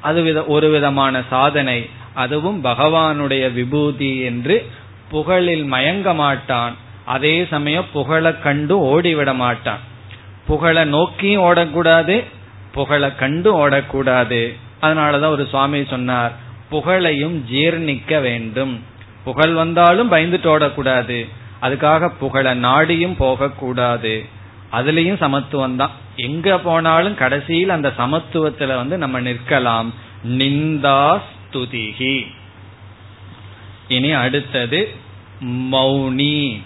[0.00, 1.88] அது வித ஒரு விதமான சாதனை.
[2.18, 4.56] அதுவும் பகவானுடைய விபூதி என்று
[5.12, 6.74] புகழில் மயங்க மாட்டான்.
[7.04, 9.78] அதே சமயம் புகழ கண்டு ஓடிவிட மாட்டான்.
[10.46, 12.24] புகழ நோக்கியும் ஓடக்கூடாது
[12.72, 14.40] புகழ கண்டு ஓடக்கூடாது.
[14.82, 16.32] அதனாலதான் ஒரு சுவாமி சொன்னார்
[16.70, 18.74] புகழையும் ஜீர்ணிக்க வேண்டும்.
[19.24, 21.18] புகழ் வந்தாலும் பயந்துட்டு ஓடக்கூடாது.
[21.62, 24.14] அதுக்காக புகழ நாடியும் போகக்கூடாது.
[24.72, 25.94] அதுலயும் சமத்துவம் தான்.
[26.16, 29.88] எங்க போனாலும் கடைசியில் அந்த சமத்துவத்துல வந்து நம்ம நிற்கலாம்.
[30.28, 31.20] நிந்தா
[31.52, 32.26] ஸ்துதிகி
[33.88, 34.94] இனி அடுத்தது
[35.44, 36.62] மௌனி.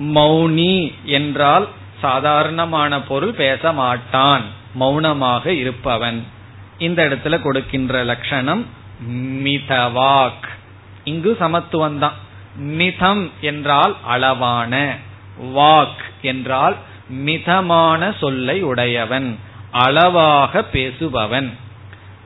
[0.00, 1.68] மௌனி என்றால்
[2.00, 4.42] சாதாரணமான பொருள் பேச மாட்டான்.
[4.74, 6.24] மௌனமாக இருப்பவன்.
[6.78, 8.66] இந்த இடத்துல கொடுக்கின்ற லட்சணம்
[9.44, 10.48] மிதவாக்.
[11.04, 12.12] இங்கு சமத்துவம் தான்
[12.56, 14.96] மிதம் என்றால் அளவான.
[15.54, 16.76] வாக் என்றால்
[17.08, 19.38] மிதமான சொல்லை உடையவன்.
[19.70, 21.52] அளவாக பேசுபவன்.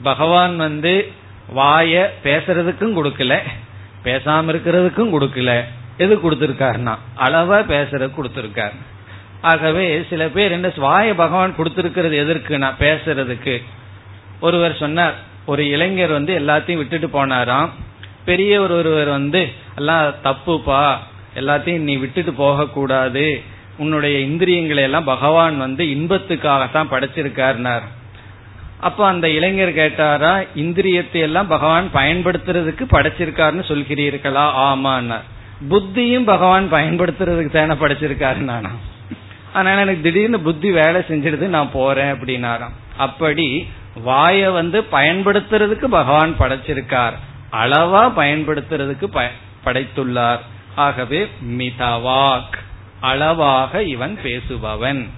[0.02, 1.12] பகவான் வந்து
[1.56, 3.38] வாய பேசுறதுக்கும் கொடுக்கல
[4.04, 5.64] பேசாம இருக்கிறதுக்கும் கொடுக்கல.
[5.96, 8.76] எது கொடுத்திருக்காருன்னா அளவா பேசுறது கொடுத்திருக்காரு.
[9.40, 13.62] ஆகவே சில பேர் என்ன வாய பகவான் கொடுத்திருக்கிறது எதற்குனா பேசுறதுக்கு.
[14.40, 15.14] ஒருவர் சொன்னார்
[15.46, 17.68] ஒரு இளைஞர் வந்து எல்லாத்தையும் விட்டுட்டு போனாராம்.
[18.24, 20.96] பெரியவர் ஒருவர் வந்து எல்லாம் தப்புப்பா.
[21.34, 23.42] எல்லாத்தையும் நீ விட்டுட்டு போகக்கூடாது.
[23.76, 27.82] உன்னுடைய இந்திரியங்களை எல்லாம் பகவான் வந்து இன்பத்துக்காகத்தான் படைச்சிருக்காருனார்
[28.80, 34.44] அப்ப அந்த இளைஞர் கேட்டாரா இந்திரியத்தை எல்லாம் பகவான் பயன்படுத்துறதுக்கு படைச்சிருக்காருன்னு சொல்கிறீர்களா?
[34.68, 35.26] ஆமான்னார்.
[35.70, 38.70] புத்தியும் பகவான் பயன்படுத்துறதுக்கு தானே படைச்சிருக்காரு நானா
[39.52, 42.74] அதனால எனக்கு திடீர்னு புத்தி வேலை செஞ்சிடுது நான் போறேன் அப்படின்னாராம்.
[42.96, 43.68] அப்படி
[44.06, 47.12] வாய வந்து பயன்படுத்துறதுக்கு பகவான் படைச்சிருக்கார்.
[47.52, 49.28] அளவா பயன்படுத்துறதுக்கு
[49.64, 50.38] படைத்துள்ளார்.
[50.74, 52.54] ஆகவே மிதவாக்
[53.00, 55.08] அளவாக இவன் பேசுபவன்.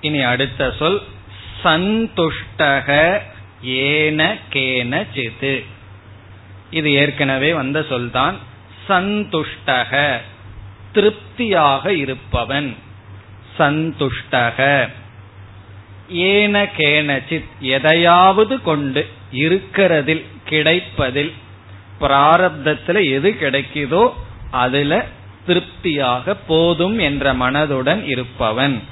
[0.00, 1.02] இனி அடுத்த சொல்.
[1.64, 3.18] சந்துஷ்டக
[3.62, 5.64] ஏன கேன சித்து
[6.70, 8.36] இது ஏற்கனவே வந்த சொல்தான்.
[8.88, 10.18] சந்துஷ்டக
[10.92, 12.76] திருப்தியாக இருப்பவன்.
[13.58, 14.88] சந்துஷ்டக
[16.08, 21.32] ஏன கேனச்சித் எதையாவது கொண்டு இருக்கிறதில் கிடைப்பதில்
[22.00, 24.12] பிராரப்தத்தில் எது கிடைக்குதோ
[24.50, 25.04] அதுல
[25.46, 28.82] திருப்தியாக போதும் என்ற மனதுடன் இருப்பவன்.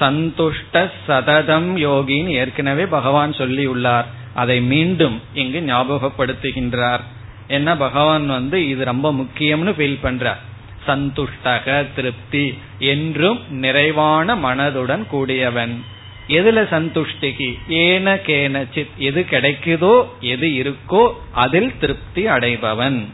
[0.00, 4.04] சந்துஷ்ட சததம் யோகின்னு ஏற்கனவே பகவான் சொல்லியுள்ளார்.
[4.34, 7.00] அதை மீண்டும் இங்கு ஞாபகப்படுத்துகின்றார்.
[7.48, 10.40] என்ன பகவான் வந்து இது ரொம்ப முக்கியம்னு ஃபீல் பண்றார்
[10.86, 15.84] சந்துஷ்டக திருப்தி என்றும் நிறைவான மனதுடன் கூடியவன்.
[16.28, 23.04] எதுல சந்துஷ்டிக்கு ஏன கேனச்சித் எது கிடைக்குதோ எது இருக்கோ அதில் திருப்தி அடைபவன்.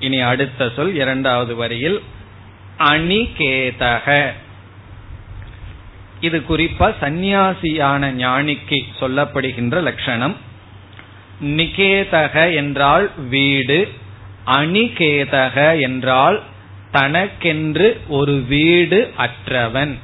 [0.00, 2.02] இனி அடுத்த சொல் இரண்டாவது வரியில்
[2.78, 4.32] அணிகேதக.
[6.20, 10.36] இது குறிப்பா சந்நியாசியான ஞானிக்கு சொல்லப்படுகின்ற லட்சணம்.
[11.42, 13.92] நிகேதக என்றால் வீடு
[14.46, 16.42] அணிகேதக என்றால்
[16.92, 19.98] தனக்கென்று ஒரு வீடு அற்றவன்.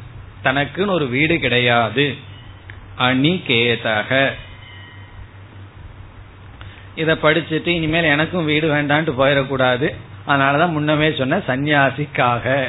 [0.44, 2.14] தனக்குன்னு ஒரு வீடு கிடையாது.
[2.98, 4.30] அணிகேதக.
[6.94, 9.94] இத படிச்சுட்டு இனிமேல் எனக்கும் வீடு வேண்டான்ட்டு போயிடக்கூடாது.
[10.26, 12.68] அதனாலதான் முன்னமே சொன்ன சன்னியாசிக்காக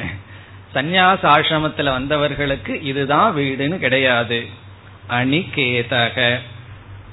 [0.73, 4.45] சந்நியாச ஆசிரமத்தில் வந்தவர்களுக்கு இதுதான் வீடுன்னு கிடையாது.
[5.09, 6.39] அணிகேதக.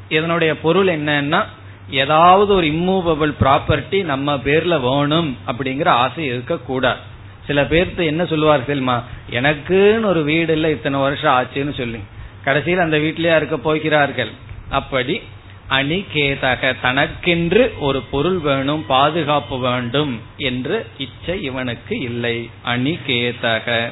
[0.09, 1.45] இதனுடைய பொருள் என்னன்னா
[1.91, 6.99] ஏதாவது ஒரு இம்மூவபிள் ப்ராப்பர்ட்டி நம்ம பேர்ல வேணும் அப்படிங்கிற ஆசை இருக்கக்கூடாது.
[7.47, 9.03] சில பேர்த்து என்ன சொல்லுவார் தெரியுமா?
[9.31, 11.99] எனக்குன்னு ஒரு வீடு இல்ல இத்தனை வருஷம் ஆச்சுன்னு சொல்லி.
[12.45, 14.31] கடைசியில் அந்த வீட்டிலேயே இருக்க போகிறார்கள்.
[14.71, 15.23] அப்படி
[15.71, 22.51] அணிகேதக தனக்கென்று ஒரு பொருள் வேணும் பாதுகாப்பு வேண்டும் என்று இச்சை இவனுக்கு இல்லை.
[22.67, 23.91] அணிகேதக.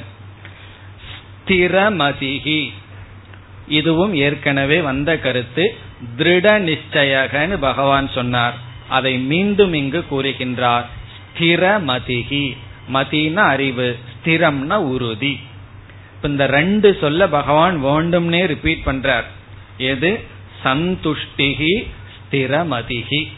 [1.46, 2.72] ஸ்திரமதிகி.
[3.68, 5.76] இதுவும் ஏற்கனவே வந்த கருத்து.
[6.18, 8.54] திருட நிச்சயகன்னு பகவான் சொன்னார்.
[8.88, 10.84] அதை மீண்டும் இங்கு கூறுகின்றார்.
[11.38, 12.56] ஸ்திரமதிகி.
[12.92, 15.40] மதினா அறிவு ஸ்திரம்னா உறுதி.
[16.22, 19.24] இந்த ரெண்டு சொல்ல பகவான் வேண்டும்னே ரிப்பீட் பண்றார்.
[19.78, 20.31] எது?
[20.64, 23.28] சந்துஷ்டிகி ஸ்திரமதிகி.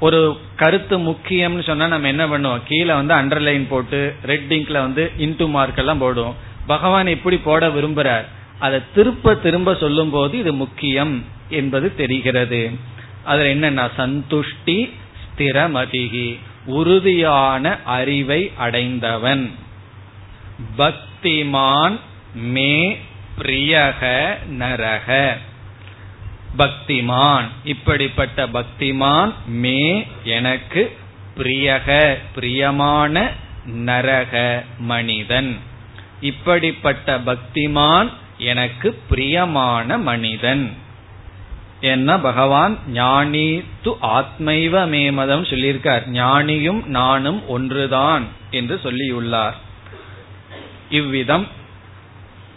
[0.00, 2.60] ஒரு கருத்து முக்கியம்னு சொன்னா நம்ம என்ன பண்ணுவோம்?
[2.68, 6.34] கீழே வந்து அண்டர்லைன் போட்டு ரெட் இங்க்ல வந்து இன்டு மார்க் எல்லாம் போடுவோம்.
[6.66, 8.24] பகவான் எப்படி போட விரும்புறார்.
[8.58, 12.70] அதை திருப்ப திரும்ப சொல்லும் போது இது முக்கியம் என்பது தெரிகிறது.
[13.24, 14.90] அதுல என்னன்னா சந்துஷ்டி
[15.22, 19.50] ஸ்திரமதிகி உறுதியான அறிவை அடைந்தவன்.
[20.78, 21.98] பக்திமான்
[22.34, 22.98] மே
[23.38, 25.38] பிரியக நரக.
[26.56, 27.44] பக்திமான்.
[27.64, 30.96] இப்படிப்பட்ட பக்திமான் மே எனக்கு
[31.36, 33.32] பிரியக பிரியமான
[33.66, 35.58] நரக மனிதன்.
[36.20, 40.76] இப்படிப்பட்ட பக்திமான் எனக்கு பிரியமான மனிதன்.
[41.80, 42.78] என்ன பகவான்?
[42.88, 46.02] ஞானி து ஆத்மைவ மேமதம் சொல்லியிருக்கார்.
[46.12, 49.52] ஞானியும் நானும் ஒன்றுதான் என்று சொல்லியுள்ளார்.
[50.90, 51.46] இவ்விதம்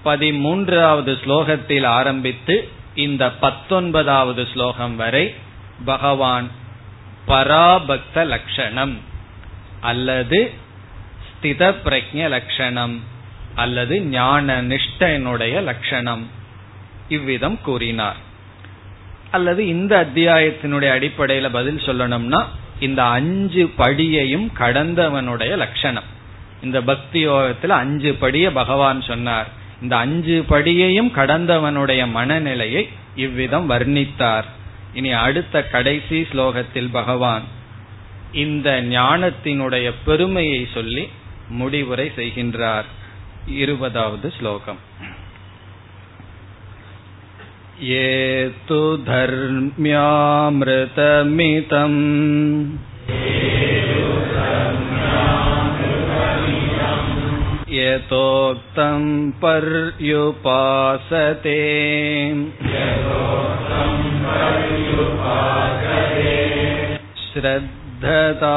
[0.05, 5.35] பதிமூன்றாவது ஸ்லோகத்தில் ஆரம்பித்து இந்த பத்தொன்பதாவது ஸ்லோகம் வரை
[5.85, 6.47] பகவான்
[7.27, 8.99] பராபக்த லட்சணம்
[9.81, 10.53] அல்லது
[11.27, 13.03] ஸ்தித பிரஜ லட்சணம்
[13.55, 16.29] அல்லது ஞான நிஷ்டனுடைய லட்சணம்
[17.07, 18.15] இவ்விதம் கூறினார்.
[19.31, 22.45] அல்லது இந்த அத்தியாயத்தினுடைய அடிப்படையில பதில் சொல்லணும்னா
[22.79, 26.03] இந்த அஞ்சு படியையும் கடந்தவனுடைய லட்சணம்
[26.61, 29.47] இந்த பக்தி யோகத்துல அஞ்சு படிய பகவான் சொன்னார்.
[29.82, 32.84] இந்த அஞ்சு படியையும் கடந்தவனுடைய மனநிலையை
[33.16, 34.48] இவ்விதம் வர்ணித்தார்
[34.94, 37.46] இனி அடுத்த கடைசி ஸ்லோகத்தில் பகவான்
[38.44, 41.04] இந்த ஞானத்தினுடைய பெருமையை சொல்லி
[41.58, 42.88] முடிவுரை செய்கின்றார்
[43.56, 44.80] இருபதாவது ஸ்லோகம்
[47.80, 49.86] ये तु धर्म्यामृतमितम्
[57.70, 61.58] यतोक्तं पर्युपासते
[67.24, 68.56] श्रद्धता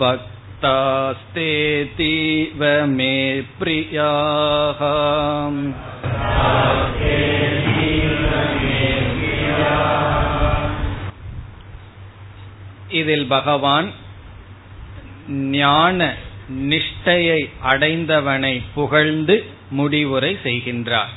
[0.01, 2.63] भक्तास्तेतीव
[2.95, 3.15] मे
[3.59, 4.81] प्रियाः
[12.94, 13.88] இதில் பகவான்
[15.28, 16.14] ஞான
[16.52, 19.36] நிஷ்டையை அடைந்தவனை புகழ்ந்து
[19.70, 21.12] முடிவுரை செய்கின்றார்.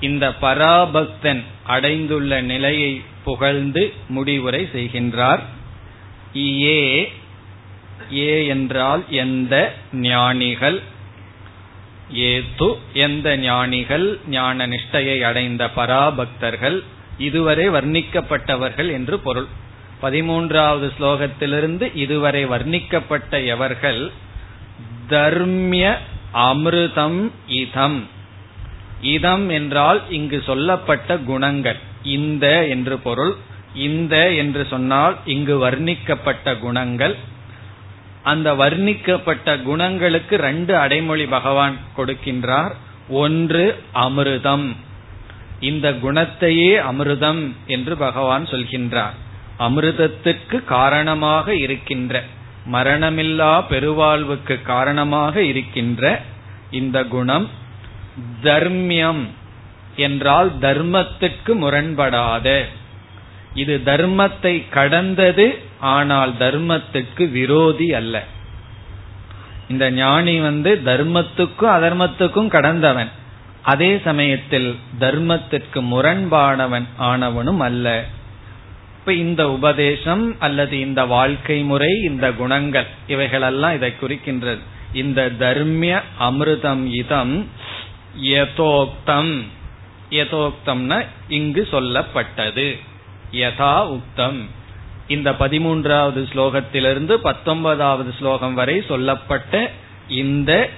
[0.00, 2.92] இந்த பராபக்தன் அடைந்துள்ள நிலையை
[3.24, 5.42] புகழ்ந்து முடிவுரை செய்கின்றார்.
[6.36, 6.80] ஏ
[8.12, 9.54] ஏ என்றால் எந்த
[9.92, 10.78] ஞானிகள்?
[12.12, 14.06] ஏது எந்த ஞானிகள்?
[14.28, 16.78] ஞான நிஷ்டையை அடைந்த பராபக்தர்கள்?
[17.18, 19.46] இதுவரை வர்ணிக்கப்பட்டவர்கள் என்று பொருள்.
[20.02, 24.10] பதிமூன்றாவது ஸ்லோகத்திலிருந்து இதுவரை வர்ணிக்கப்பட்ட எவர்கள்
[25.08, 25.94] தர்மிய
[26.34, 28.06] அமிர்தம் இதம்.
[29.02, 31.76] இதம் என்றால் இங்கு சொல்லப்பட்ட குணங்கள்.
[32.02, 33.34] இந்த என்று பொருள்.
[33.74, 37.16] இந்த என்று சொன்னால் இங்கு வர்ணிக்கப்பட்ட குணங்கள்.
[38.22, 42.72] அந்த வர்ணிக்கப்பட்ட குணங்களுக்கு ரெண்டு அடைமொழி பகவான் கொடுக்கின்றார்.
[43.08, 44.76] ஒன்று அமிர்தம்.
[45.60, 49.16] இந்த குணத்தையே அமிர்தம் என்று பகவான் சொல்கின்றார்.
[49.60, 52.22] அமிர்தத்திற்கு காரணமாக இருக்கின்ற
[52.72, 56.20] மரணமில்லா பெருவாழ்வுக்கு காரணமாக இருக்கின்ற
[56.70, 57.48] இந்த குணம்
[58.42, 59.22] தர்மியம்
[59.96, 62.48] என்றால் தர்மத்துக்கு முரண்படாத.
[63.54, 65.46] இது தர்மத்தை கடந்தது
[65.94, 68.16] ஆனால் தர்மத்துக்கு விரோதி அல்ல.
[69.68, 73.10] இந்த ஞானி வந்து தர்மத்துக்கும் அதர்மத்துக்கும் கடந்தவன்.
[73.62, 77.86] அதே சமயத்தில் தர்மத்திற்கு முரண்பானவன் ஆனவனும் அல்ல.
[79.00, 84.58] இப்ப இந்த உபதேசம் அல்லது இந்த வாழ்க்கை முறை இந்த குணங்கள் இவைகளெல்லாம் இதை குறிக்கின்றது.
[84.92, 87.48] இந்த தர்மிய அமிர்தம் இதம்
[88.22, 89.42] யதோக்தம்.
[90.10, 92.78] யதோக்தம்னா இங்கு சொல்லப்பட்டது.
[93.32, 94.40] யதா உக்தம்.
[95.08, 99.70] இந்த பதிமூன்றாவது ஸ்லோகத்திலிருந்து பத்தொன்பதாவது ஸ்லோகம் வரை சொல்லப்பட்ட
[100.08, 100.70] இந்த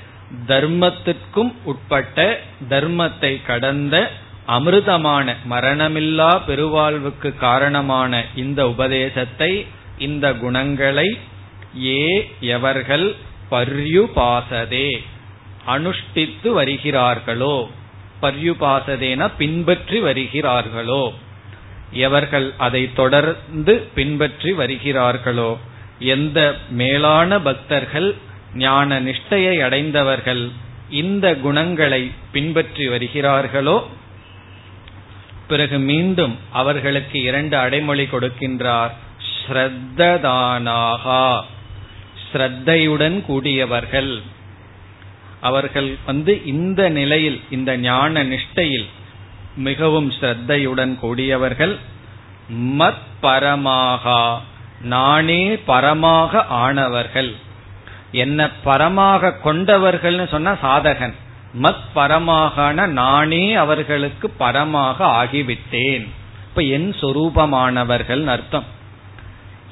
[0.47, 4.11] தர்மத்திற்கும் உட்பட்ட தர்மத்தை கடந்த
[4.47, 9.67] அமிர்தமான மரணமில்லா பெருவாழ்வுக்கு காரணமான இந்த உபதேசத்தை
[9.99, 11.19] இந்த குணங்களை
[11.85, 13.15] ஏ எவர்கள்
[13.51, 14.99] பர்யுபாசதே
[15.67, 17.67] அனுஷ்டித்து வருகிறார்களோ?
[18.23, 21.13] பர்யுபாசதேன பின்பற்றி வருகிறார்களோ?
[21.93, 25.59] எவர்கள் அதை தொடர்ந்து பின்பற்றி வருகிறார்களோ?
[25.99, 28.15] எந்த மேலான பக்தர்கள்
[28.55, 30.51] ஞான நிஷ்டையை அடைந்தவர்கள்
[30.91, 33.89] இந்த குணங்களை பின்பற்றி வருகிறார்களோ?
[35.53, 38.91] பிறகு மீண்டும் அவர்களுக்கு இரண்டு அடைமொழி கொடுக்கின்றார்.
[39.31, 41.41] ஸ்ரத்ததானாகா.
[42.33, 44.23] ஸ்ரத்தையுடன் கூடியவர்கள்.
[45.41, 48.87] அவர்கள் வந்து இந்த நிலையில் இந்த ஞான நிஷ்டையில்
[49.57, 51.77] மிகவும் ஸ்ரத்தையுடன் கூடியவர்கள்.
[52.53, 54.41] மத் பரமாகா.
[54.83, 57.35] நானே பரமாக ஆனவர்கள்.
[58.13, 61.15] என்ன பரமாக கொண்டவர்கள்னு சொன்ன சாதகன்.
[61.61, 66.09] மத் பரமாகன நானே அவர்களுக்கு பரமாக ஆகிவிட்டேன்.
[66.49, 68.65] இப்ப என் சொரூபமானவர்கள் அர்த்தம்.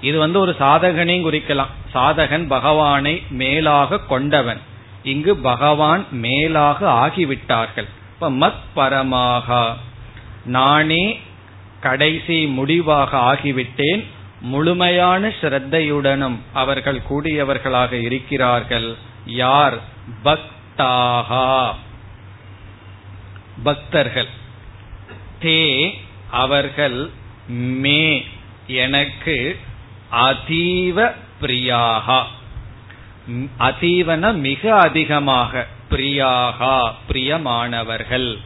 [0.00, 1.70] இது வந்து ஒரு சாதகனையும் குறிக்கலாம்.
[1.94, 4.60] சாதகன் பகவானை மேலாக கொண்டவன்.
[5.02, 7.88] இங்கு பகவான் மேலாக ஆகிவிட்டார்கள்.
[8.14, 9.74] இப்ப மத் பரமாக
[10.44, 11.20] நானே
[11.80, 14.04] கடைசி முடிவாக ஆகிவிட்டேன்.
[14.40, 18.94] முழுமையான ஸ்ரத்தையுடனும் அவர்கள் கூடியவர்களாக இருக்கிறார்கள்.
[19.26, 19.78] யார்?
[20.80, 21.74] பக்தாகா
[23.62, 24.28] பக்தர்கள்.
[25.42, 25.90] தே
[26.30, 27.10] அவர்கள்
[27.48, 28.26] மே
[28.66, 29.58] எனக்கு
[30.12, 32.22] அதீவ பிரியாகா.
[33.58, 38.38] அதீவன மிக அதிகமாக பிரியாகா பிரியமானவர்கள்.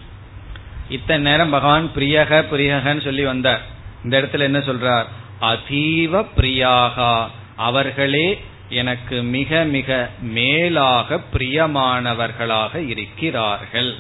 [0.89, 3.61] இத்தனை நேரம் பகவான் பிரியக பிரியகன்னு சொல்லி வந்தார்.
[4.05, 5.07] இந்த இடத்துல என்ன சொல்றார்?
[5.41, 7.29] அதீவ பிரியாகா.
[7.57, 8.45] அவர்களே
[8.75, 9.89] எனக்கு மிக மிக
[10.37, 13.93] மேலாக பிரியமானவர்களாக இருக்கிறார்கள்.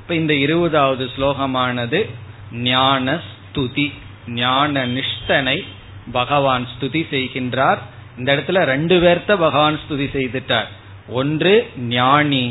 [0.00, 2.00] இப்ப இந்த இருபதாவது ஸ்லோகமானது
[2.70, 3.86] ஞான ஸ்துதி
[4.40, 5.58] ஞான நிஷ்டனை
[6.12, 7.80] பகவான் ஸ்துதி செய்கின்றார்.
[8.18, 10.68] இந்த இடத்துல ரெண்டு பேர்த்த பகவான் ஸ்துதி செய்துட்டார்.
[11.20, 11.54] ஒன்று
[11.96, 12.44] ஞானி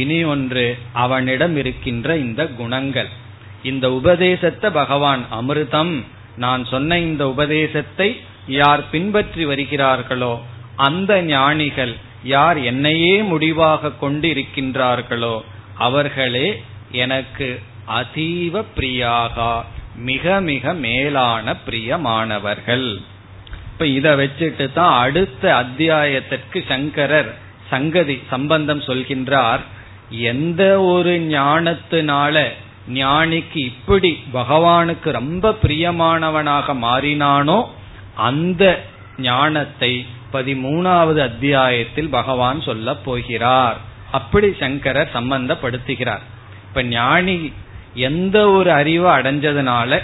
[0.00, 0.66] இனி ஒன்று
[1.04, 3.10] அவனிடம் இருக்கின்ற இந்த குணங்கள்.
[3.62, 5.94] இந்த உபதேசத்தை பகவான் அமிர்தம்
[6.36, 8.08] நான் சொன்ன இந்த உபதேசத்தை
[8.46, 10.40] யார் பின்பற்றி வருகிறார்களோ
[10.76, 15.42] அந்த ஞானிகள் யார் என்னையே முடிவாக கொண்டு இருக்கின்றார்களோ
[15.76, 19.62] அவர்களே எனக்கு அதீவ பிரியாகா
[19.94, 23.00] மிக மிக மேலான பிரியமானவர்கள்.
[23.54, 27.34] இப்ப இத வச்சுட்டு தான் அடுத்த அத்தியாயத்திற்கு சங்கரர்
[27.70, 29.60] சங்கதி சம்பந்தம் சொல்கின்றார்
[30.10, 32.52] எந்த ஒரு ஞானத்தினால
[32.88, 37.68] ஞானிக்கு இப்படி பகவானுக்கு ரொம்ப பிரியமானவனாக மாறினானோ
[38.14, 38.84] அந்த
[39.18, 43.76] ஞானத்தை பதிமூணாவது அத்தியாயத்தில் பகவான் சொல்ல போகிறார்.
[44.10, 46.20] அப்படி சங்கரர் சம்பந்தப்படுத்துகிறார்.
[46.68, 47.52] இப்ப ஞானி
[47.94, 50.00] எந்த ஒரு அறிவை அடைஞ்சதுனால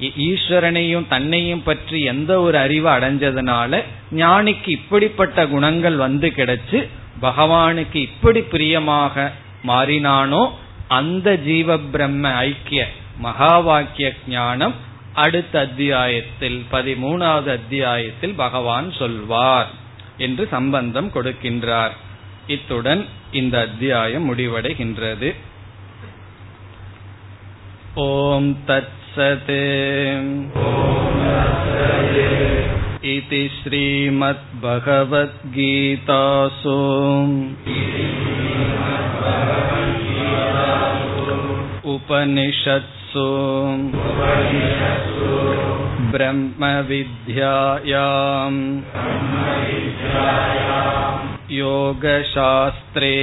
[0.00, 6.88] ஈஸ்வரனையும் தன்னையும் பற்றி எந்த ஒரு அறிவு அடைஞ்சதுனால ஞானிக்கு இப்படிப்பட்ட குணங்கள் வந்து கிடைச்சு
[7.20, 9.32] பகவானுக்கு இப்படி பிரியமாக
[9.66, 10.50] மாறினானோ
[10.88, 12.86] அந்த ஜீவ பிரம்ம ஐக்கிய
[13.18, 14.74] மகா வாக்கிய ஞானம்
[15.13, 19.67] அடுத்த அத்தியாயத்தில் பதிமூணாவது அத்தியாயத்தில் பகவான் சொல்வார்
[20.17, 21.95] என்று சம்பந்தம் கொடுக்கின்றார்
[22.47, 25.35] இத்துடன் இந்த அத்தியாயம் முடிவடைகின்றது
[27.95, 29.53] ஓம் தத்சத்
[33.03, 34.29] इति श्रीमद्भगवद्गीतासु
[43.89, 45.27] उपनिषत्सु
[46.11, 48.59] ब्रह्मविद्यायाम्
[51.51, 53.15] योगशास्त्रे